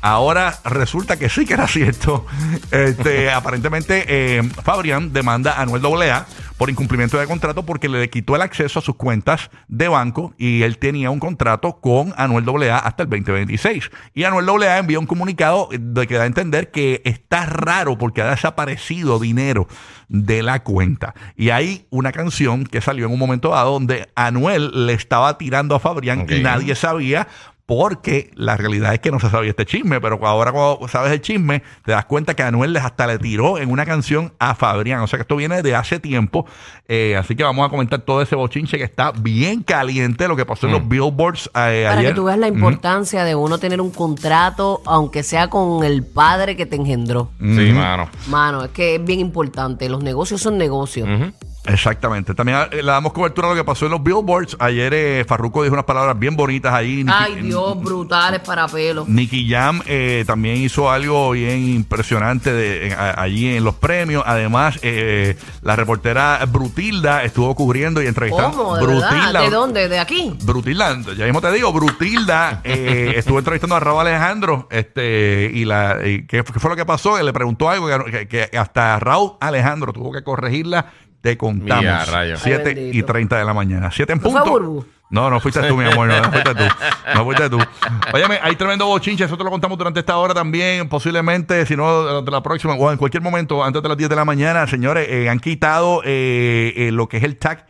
Ahora 0.00 0.58
resulta 0.64 1.18
que 1.18 1.28
sí 1.28 1.44
que 1.44 1.54
era 1.54 1.66
cierto. 1.66 2.24
Este, 2.70 3.30
aparentemente, 3.32 4.04
eh, 4.08 4.42
Fabrián 4.62 5.12
demanda 5.12 5.52
a 5.52 5.62
Anuel 5.62 5.84
AA 5.84 6.26
por 6.56 6.70
incumplimiento 6.70 7.18
de 7.18 7.26
contrato 7.26 7.64
porque 7.64 7.88
le 7.88 8.10
quitó 8.10 8.34
el 8.36 8.42
acceso 8.42 8.80
a 8.80 8.82
sus 8.82 8.96
cuentas 8.96 9.50
de 9.68 9.88
banco 9.88 10.34
y 10.36 10.62
él 10.62 10.78
tenía 10.78 11.10
un 11.10 11.20
contrato 11.20 11.80
con 11.80 12.12
Anuel 12.16 12.68
AA 12.68 12.78
hasta 12.78 13.04
el 13.04 13.08
2026. 13.08 13.90
Y 14.14 14.24
Anuel 14.24 14.48
AA 14.62 14.78
envió 14.78 15.00
un 15.00 15.06
comunicado 15.06 15.68
de 15.72 16.06
que 16.06 16.16
da 16.16 16.24
a 16.24 16.26
entender 16.26 16.70
que 16.70 17.00
está 17.04 17.46
raro 17.46 17.96
porque 17.96 18.22
ha 18.22 18.30
desaparecido 18.30 19.18
dinero 19.18 19.68
de 20.08 20.42
la 20.42 20.62
cuenta. 20.62 21.14
Y 21.36 21.50
hay 21.50 21.86
una 21.90 22.12
canción 22.12 22.64
que 22.64 22.80
salió 22.80 23.06
en 23.06 23.12
un 23.12 23.18
momento 23.18 23.50
dado 23.50 23.72
donde 23.72 24.08
Anuel 24.14 24.86
le 24.86 24.94
estaba 24.94 25.38
tirando 25.38 25.74
a 25.74 25.80
Fabrián 25.80 26.26
y 26.28 26.40
nadie 26.40 26.74
sabía 26.74 27.28
porque 27.68 28.30
la 28.34 28.56
realidad 28.56 28.94
es 28.94 29.00
que 29.00 29.10
no 29.10 29.20
se 29.20 29.28
sabía 29.28 29.50
este 29.50 29.66
chisme, 29.66 30.00
pero 30.00 30.18
ahora 30.26 30.52
cuando 30.52 30.88
sabes 30.88 31.12
el 31.12 31.20
chisme, 31.20 31.62
te 31.84 31.92
das 31.92 32.06
cuenta 32.06 32.32
que 32.32 32.42
Anuel 32.42 32.72
les 32.72 32.82
hasta 32.82 33.06
le 33.06 33.18
tiró 33.18 33.58
en 33.58 33.70
una 33.70 33.84
canción 33.84 34.32
a 34.38 34.54
Fabrián. 34.54 35.00
O 35.00 35.06
sea 35.06 35.18
que 35.18 35.24
esto 35.24 35.36
viene 35.36 35.60
de 35.60 35.74
hace 35.74 36.00
tiempo. 36.00 36.46
Eh, 36.88 37.14
así 37.14 37.36
que 37.36 37.44
vamos 37.44 37.66
a 37.66 37.68
comentar 37.68 38.00
todo 38.00 38.22
ese 38.22 38.36
bochinche 38.36 38.78
que 38.78 38.84
está 38.84 39.12
bien 39.12 39.62
caliente, 39.62 40.26
lo 40.28 40.34
que 40.34 40.46
pasó 40.46 40.66
en 40.66 40.72
los 40.72 40.88
billboards 40.88 41.48
eh, 41.48 41.84
Para 41.86 41.98
ayer. 41.98 42.12
que 42.12 42.14
tú 42.14 42.24
veas 42.24 42.38
la 42.38 42.48
importancia 42.48 43.22
de 43.24 43.34
uno 43.34 43.58
tener 43.58 43.82
un 43.82 43.90
contrato, 43.90 44.80
aunque 44.86 45.22
sea 45.22 45.50
con 45.50 45.84
el 45.84 46.04
padre 46.04 46.56
que 46.56 46.64
te 46.64 46.76
engendró. 46.76 47.32
Sí, 47.38 47.70
mano. 47.74 48.08
Mano, 48.28 48.64
es 48.64 48.70
que 48.70 48.94
es 48.94 49.04
bien 49.04 49.20
importante. 49.20 49.90
Los 49.90 50.02
negocios 50.02 50.40
son 50.40 50.56
negocios. 50.56 51.06
Ujú. 51.06 51.32
Exactamente. 51.68 52.34
También 52.34 52.58
eh, 52.70 52.76
le 52.82 52.82
damos 52.90 53.12
cobertura 53.12 53.46
a 53.48 53.50
lo 53.50 53.56
que 53.56 53.64
pasó 53.64 53.84
en 53.86 53.92
los 53.92 54.02
billboards. 54.02 54.56
Ayer 54.58 54.92
eh, 54.94 55.24
Farruko 55.28 55.62
dijo 55.62 55.74
unas 55.74 55.84
palabras 55.84 56.18
bien 56.18 56.34
bonitas 56.34 56.72
ahí. 56.72 57.04
Ay, 57.08 57.36
Dios, 57.42 57.80
brutales 57.80 58.40
para 58.40 58.66
pelo. 58.66 59.04
Nicky 59.06 59.48
Jam 59.48 59.82
eh, 59.86 60.24
también 60.26 60.56
hizo 60.56 60.90
algo 60.90 61.30
bien 61.32 61.58
impresionante 61.68 62.52
de, 62.52 62.86
en- 62.88 62.92
a- 62.94 63.20
allí 63.20 63.54
en 63.56 63.64
los 63.64 63.74
premios. 63.74 64.22
Además, 64.26 64.78
eh, 64.82 65.36
la 65.62 65.76
reportera 65.76 66.40
Brutilda 66.50 67.22
estuvo 67.22 67.54
cubriendo 67.54 68.02
y 68.02 68.06
entrevistando. 68.06 68.56
¿Cómo? 68.56 68.76
¿De 68.76 68.86
verdad? 68.86 69.40
¿De 69.42 69.50
dónde? 69.50 69.88
¿De 69.88 69.98
aquí? 69.98 70.34
Brutilda, 70.42 70.98
ya 71.16 71.24
mismo 71.26 71.40
te 71.40 71.52
digo, 71.52 71.72
Brutilda 71.72 72.60
eh, 72.64 73.12
estuvo 73.16 73.38
entrevistando 73.38 73.76
a 73.76 73.80
Raúl 73.80 74.00
Alejandro 74.00 74.66
este 74.70 75.50
y 75.52 75.64
la 75.64 75.98
y 76.06 76.26
¿qué, 76.26 76.42
qué 76.44 76.58
fue 76.60 76.70
lo 76.70 76.76
que 76.76 76.86
pasó? 76.86 77.18
Él 77.18 77.26
le 77.26 77.32
preguntó 77.32 77.68
algo 77.68 77.86
que, 78.06 78.26
que- 78.26 78.48
que 78.48 78.58
hasta 78.58 78.98
Raúl 78.98 79.32
Alejandro 79.40 79.92
tuvo 79.92 80.12
que 80.12 80.22
corregirla. 80.22 80.86
Te 81.20 81.36
contamos. 81.36 81.82
Mira, 81.82 82.04
rayos. 82.04 82.40
7 82.42 82.62
Ay, 82.64 82.72
y 82.72 82.74
bendito. 82.74 83.06
30 83.06 83.38
de 83.38 83.44
la 83.44 83.54
mañana. 83.54 83.90
7 83.90 84.12
en 84.12 84.20
¿No 84.20 84.30
fue 84.30 84.42
punto. 84.42 84.86
No, 85.10 85.30
no 85.30 85.40
fuiste 85.40 85.62
tú, 85.62 85.76
mi 85.76 85.84
amor. 85.84 86.08
No, 86.08 86.20
no 86.20 86.30
fuiste 86.30 86.54
tú. 86.54 86.64
No 87.14 87.24
fuiste 87.24 87.48
tú. 87.48 87.58
Óyeme, 88.12 88.38
hay 88.42 88.54
tremendo 88.56 88.86
bochinche. 88.86 89.24
Eso 89.24 89.38
te 89.38 89.42
lo 89.42 89.50
contamos 89.50 89.78
durante 89.78 90.00
esta 90.00 90.16
hora 90.18 90.34
también. 90.34 90.88
Posiblemente, 90.88 91.64
si 91.64 91.74
no, 91.76 92.02
durante 92.02 92.30
la 92.30 92.42
próxima 92.42 92.74
o 92.74 92.92
en 92.92 92.98
cualquier 92.98 93.22
momento, 93.22 93.64
antes 93.64 93.82
de 93.82 93.88
las 93.88 93.96
10 93.96 94.10
de 94.10 94.16
la 94.16 94.24
mañana, 94.26 94.66
señores, 94.66 95.08
eh, 95.08 95.28
han 95.30 95.40
quitado 95.40 96.02
eh, 96.04 96.74
eh, 96.76 96.90
lo 96.92 97.08
que 97.08 97.16
es 97.16 97.22
el 97.24 97.38
tag 97.38 97.64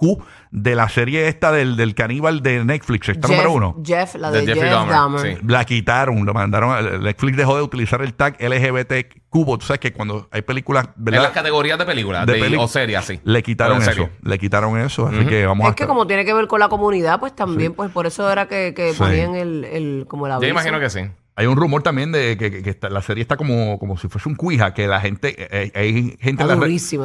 LGBTQ 0.00 0.22
de 0.50 0.74
la 0.74 0.88
serie 0.88 1.28
esta 1.28 1.52
del, 1.52 1.76
del 1.76 1.94
caníbal 1.94 2.42
de 2.42 2.64
Netflix. 2.64 3.08
Está 3.08 3.28
número 3.28 3.52
uno. 3.52 3.76
Jeff, 3.84 4.14
la 4.14 4.30
de, 4.30 4.46
Jeff 4.46 4.58
Dahmer, 4.58 4.88
Dahmer. 4.94 5.20
sí. 5.38 5.42
La 5.46 5.64
quitaron, 5.64 6.24
lo 6.24 6.32
mandaron. 6.34 7.02
Netflix 7.02 7.36
dejó 7.36 7.56
de 7.56 7.62
utilizar 7.62 8.00
el 8.02 8.14
tag 8.14 8.36
LGBTQ. 8.40 9.18
Tú 9.30 9.60
sabes 9.60 9.80
que 9.80 9.92
cuando 9.92 10.28
hay 10.30 10.42
películas, 10.42 10.86
En 10.96 11.04
¿verdad? 11.04 11.22
las 11.24 11.32
categorías 11.32 11.78
de 11.78 11.84
películas 11.84 12.26
De 12.26 12.34
peli- 12.34 12.56
o 12.58 12.66
series, 12.66 12.98
así. 12.98 13.20
Le 13.24 13.42
quitaron 13.42 13.82
eso. 13.82 14.08
Le 14.22 14.38
quitaron 14.38 14.78
eso. 14.78 15.06
Así 15.06 15.26
que 15.26 15.46
vamos 15.46 15.66
a 15.66 15.70
Es 15.70 15.76
que 15.76 15.86
como 15.86 16.06
tiene 16.06 16.24
que 16.24 16.32
ver 16.34 16.46
con 16.46 16.60
la 16.60 16.68
comunidad, 16.68 17.20
pues 17.20 17.34
también, 17.34 17.74
pues 17.74 17.90
por 17.90 18.06
eso 18.06 18.30
era 18.30 18.46
que, 18.48 18.72
que 18.74 18.92
Sí. 18.92 18.98
ponían 18.98 19.34
el, 19.34 19.64
el, 19.64 20.04
como 20.08 20.26
el 20.26 20.32
Yo 20.40 20.48
imagino 20.48 20.80
que 20.80 20.88
sí. 20.90 21.00
Hay 21.40 21.46
un 21.46 21.56
rumor 21.56 21.82
también 21.84 22.10
de 22.10 22.36
que, 22.36 22.50
que- 22.50 22.62
que 22.64 22.70
está- 22.70 22.88
la 22.90 23.00
serie 23.00 23.22
está 23.22 23.36
como, 23.36 23.78
como 23.78 23.96
si 23.96 24.08
fuese 24.08 24.28
un 24.28 24.34
cuija, 24.34 24.74
que 24.74 24.88
la 24.88 25.00
gente, 25.00 25.36
eh, 25.38 25.70
hay 25.74 26.16
gente, 26.20 26.42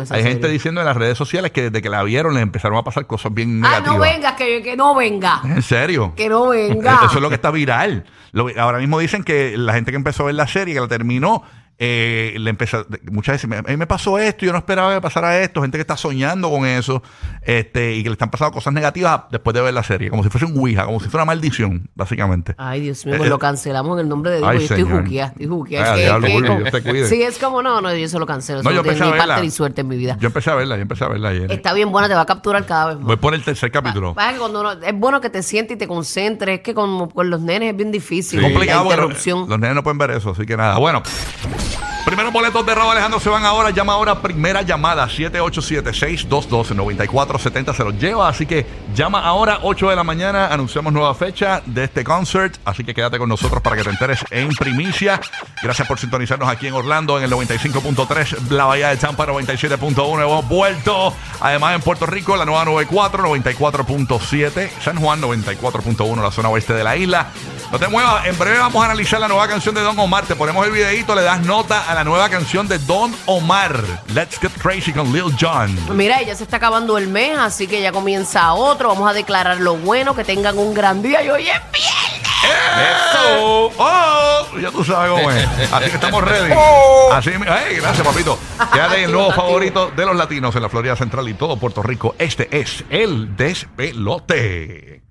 hay 0.10 0.24
gente 0.24 0.48
diciendo 0.50 0.82
en 0.82 0.86
las 0.88 0.98
redes 0.98 1.18
sociales 1.18 1.52
que 1.52 1.64
desde 1.70 1.82
que 1.82 1.90
la 1.90 2.02
vieron 2.04 2.34
les 2.34 2.42
empezaron 2.44 2.78
a 2.78 2.84
pasar 2.84 3.06
cosas 3.06 3.34
bien 3.34 3.64
Ah, 3.64 3.70
negativas. 3.70 3.96
no 3.96 4.02
vengas, 4.02 4.34
que, 4.34 4.62
que 4.64 4.76
no 4.76 4.96
venga. 4.96 5.42
¿En 5.44 5.62
serio? 5.62 6.14
Que 6.16 6.30
no 6.30 6.50
venga. 6.50 7.02
Eso 7.06 7.16
es 7.18 7.22
lo 7.22 7.30
que 7.30 7.36
está 7.36 7.52
viral. 7.52 8.06
Lo- 8.32 8.48
ahora 8.58 8.80
mismo 8.80 8.98
dicen 9.00 9.24
que 9.24 9.56
la 9.58 9.74
gente 9.74 9.92
que 9.92 9.98
empezó 9.98 10.24
a 10.24 10.26
ver 10.28 10.36
la 10.36 10.48
serie, 10.48 10.74
que 10.74 10.80
la 10.82 10.88
terminó, 10.88 11.44
eh, 11.80 12.36
le 12.38 12.50
empezó, 12.50 12.86
muchas 13.12 13.42
veces, 13.44 13.60
a 13.66 13.70
mí 13.70 13.78
me 13.78 13.88
pasó 13.88 14.18
esto, 14.20 14.46
yo 14.46 14.52
no 14.52 14.58
esperaba 14.60 14.94
que 14.94 15.02
pasara 15.02 15.40
esto, 15.42 15.62
gente 15.62 15.78
que 15.78 15.82
está 15.82 15.98
soñando 15.98 16.50
con 16.50 16.66
eso, 16.66 17.02
este, 17.42 17.96
y 17.96 18.04
que 18.04 18.10
le 18.10 18.14
están 18.14 18.30
pasando 18.30 18.52
cosas 18.54 18.74
negativas 18.74 19.24
después 19.32 19.54
de 19.54 19.62
ver 19.62 19.74
la 19.74 19.84
serie, 19.84 20.10
como 20.10 20.24
si 20.24 20.30
fuese 20.30 20.46
un 20.46 20.58
Ouija, 20.58 20.86
como 20.86 21.00
si 21.00 21.10
fuera 21.10 21.24
una 21.24 21.32
maldición, 21.34 21.90
básicamente. 21.96 22.56
Ay, 22.58 22.82
Dios 22.82 23.06
mío, 23.06 23.16
Eh, 23.16 23.18
pues 23.18 23.28
eh, 23.28 23.30
lo 23.32 23.40
cancelamos 23.40 23.98
en 23.98 24.04
el 24.04 24.10
nombre 24.10 24.32
de 24.32 24.38
Dios. 24.38 24.50
ay, 24.50 24.58
yo 24.60 24.64
estoy 24.64 24.84
juqueada, 24.84 25.30
estoy 25.32 25.48
juqueada. 25.48 25.92
Ay, 25.94 25.98
¿Qué- 26.00 26.06
diablo, 26.06 26.28
qué- 26.28 26.34
Julio, 26.34 26.48
cómo- 26.50 26.60
Dios 26.62 26.72
te 26.72 26.82
cuide. 26.84 27.08
Sí, 27.08 27.22
es 27.24 27.38
como, 27.40 27.62
no, 27.64 27.82
no, 27.82 27.90
yo 27.96 28.06
eso 28.06 28.20
lo 28.20 28.26
cancelo. 28.26 28.64
No, 28.64 28.70
Eso 28.70 28.78
yo 28.78 28.84
no 28.84 28.90
tiene 28.90 29.06
ni 29.06 29.12
verla. 29.12 29.26
parte 29.28 29.42
ni 29.44 29.52
suerte 29.52 29.82
en 29.82 29.88
mi 29.88 29.98
vida. 29.98 30.18
Yo 30.20 30.28
empecé 30.28 30.52
a 30.52 30.56
verla, 30.56 30.76
yo 30.76 30.82
empecé 30.84 31.04
a 31.04 31.08
verla 31.10 31.30
ayer. 31.30 31.52
Está 31.52 31.74
bien 31.74 31.92
buena, 31.92 32.08
te 32.08 32.14
va 32.14 32.22
a 32.22 32.26
capturar 32.26 32.66
cada 32.66 32.88
vez 32.88 32.98
más. 32.98 33.06
Voy 33.08 33.16
por 33.18 33.34
el 33.34 33.44
tercer 33.44 33.72
capítulo. 33.72 34.14
Cuando 34.14 34.60
uno- 34.62 34.72
es 34.74 34.94
bueno 35.00 35.20
que 35.22 35.30
te 35.30 35.42
sientes 35.44 35.76
y 35.76 35.78
te 35.80 35.88
concentres. 35.88 36.58
Es 36.60 36.64
que 36.64 36.74
como 36.74 37.10
con 37.10 37.30
los 37.30 37.42
nenes 37.42 37.72
es 37.72 37.76
bien 37.78 37.92
difícil. 37.92 38.40
Es 38.40 38.46
complicado 38.52 38.84
la 38.86 38.90
interrupción. 38.92 39.50
los 39.50 39.60
nenes 39.60 39.76
no 39.76 39.84
pueden 39.84 39.98
ver 39.98 40.12
eso, 40.12 40.32
así 40.32 40.46
que 40.46 40.56
nada. 40.56 40.78
Bueno, 40.78 41.02
primeros 42.06 42.32
boletos 42.34 42.66
de 42.66 42.74
Raúl 42.76 42.92
Alejandro 42.92 43.20
se 43.20 43.30
van 43.30 43.46
ahora. 43.46 43.70
Llama 43.70 43.94
ahora, 43.94 44.20
primera 44.22 44.62
llamada, 44.62 45.08
787-622-9470. 45.08 47.76
Se 47.76 47.84
los 47.84 48.00
lleva, 48.00 48.30
así 48.30 48.46
que 48.46 48.66
llama 48.94 49.24
ahora, 49.24 49.60
8 49.64 49.90
de 49.90 49.96
la 49.96 50.04
mañana. 50.04 50.46
Anunciamos 50.48 50.94
nueva 50.94 51.16
fecha 51.16 51.64
de 51.66 51.86
este 51.86 52.04
concert, 52.04 52.58
así 52.66 52.84
que 52.84 52.94
quédate 52.94 53.18
con 53.18 53.30
nosotros 53.30 53.60
para 53.62 53.76
que 53.76 53.84
te 53.84 53.90
enteres 53.90 54.24
en 54.32 54.50
primicia. 54.50 55.20
Gracias 55.62 55.88
por 55.88 56.00
sintonizarnos 56.00 56.50
aquí 56.50 56.68
en 56.68 56.74
Orlando 56.74 57.18
en 57.18 57.24
el 57.24 57.32
95.3, 57.32 58.50
la 58.50 58.66
Bahía 58.66 58.90
de 58.90 58.98
Tampa 58.98 59.26
97.1. 59.26 60.24
Hemos 60.24 60.48
vuelto. 60.48 61.16
Además, 61.40 61.76
en 61.76 61.82
Puerto 61.82 62.06
Rico, 62.06 62.36
la 62.36 62.46
nueva 62.46 62.66
94, 62.66 63.24
94.7. 63.24 64.70
San 64.82 64.98
Juan, 64.98 65.22
94.1, 65.22 66.22
la 66.22 66.32
zona 66.32 66.50
oeste 66.50 66.74
de 66.74 66.84
la 66.84 66.98
isla. 66.98 67.30
No 67.74 67.80
te 67.80 67.88
muevas, 67.88 68.28
en 68.28 68.38
breve 68.38 68.60
vamos 68.60 68.84
a 68.84 68.86
analizar 68.86 69.20
la 69.20 69.28
nueva 69.28 69.48
canción 69.48 69.74
de 69.74 69.82
Don 69.82 69.98
Omar. 69.98 70.28
Te 70.28 70.36
ponemos 70.36 70.64
el 70.64 70.72
videito, 70.72 71.16
le 71.16 71.24
das 71.24 71.42
nota 71.42 71.90
a 71.90 71.96
la 71.96 72.04
nueva 72.04 72.30
canción 72.30 72.68
de 72.68 72.78
Don 72.78 73.16
Omar. 73.26 73.82
Let's 74.14 74.38
get 74.40 74.52
crazy 74.62 74.94
con 74.94 75.12
Lil 75.12 75.36
Jon. 75.42 75.76
Mira, 75.98 76.22
ya 76.22 76.36
se 76.36 76.44
está 76.44 76.58
acabando 76.58 77.00
el 77.00 77.08
mes, 77.08 77.36
así 77.36 77.66
que 77.66 77.82
ya 77.82 77.92
comienza 77.92 78.54
otro. 78.54 78.90
Vamos 78.90 79.10
a 79.10 79.14
declarar 79.14 79.58
lo 79.58 79.76
bueno, 79.76 80.14
que 80.16 80.24
tengan 80.24 80.56
un 80.60 80.76
gran 80.76 81.02
día. 81.02 81.24
Y 81.24 81.30
hoy 81.32 81.50
es 81.50 81.62
viernes. 81.72 82.30
¡Eso! 82.46 83.72
¡Oh! 83.80 84.48
Ya 84.62 84.70
tú 84.70 84.84
sabes 84.84 85.10
cómo 85.12 85.32
es. 85.32 85.48
Así 85.74 85.90
que 85.90 85.96
estamos 85.96 86.24
ready. 86.24 86.54
Así, 87.12 87.32
mi- 87.40 87.48
¡Ay, 87.48 87.78
gracias, 87.78 88.06
papito! 88.06 88.38
Quédate 88.72 89.04
el 89.06 89.12
nuevo 89.14 89.32
favorito 89.32 89.90
de 89.96 90.06
los 90.06 90.16
latinos 90.16 90.56
en 90.56 90.62
la 90.62 90.70
Florida 90.70 90.96
Central 90.96 91.28
y 91.28 91.34
todo 91.34 91.58
Puerto 91.58 91.82
Rico. 91.82 92.14
Este 92.20 92.56
es 92.56 92.84
el 92.92 93.36
despelote. 93.36 95.02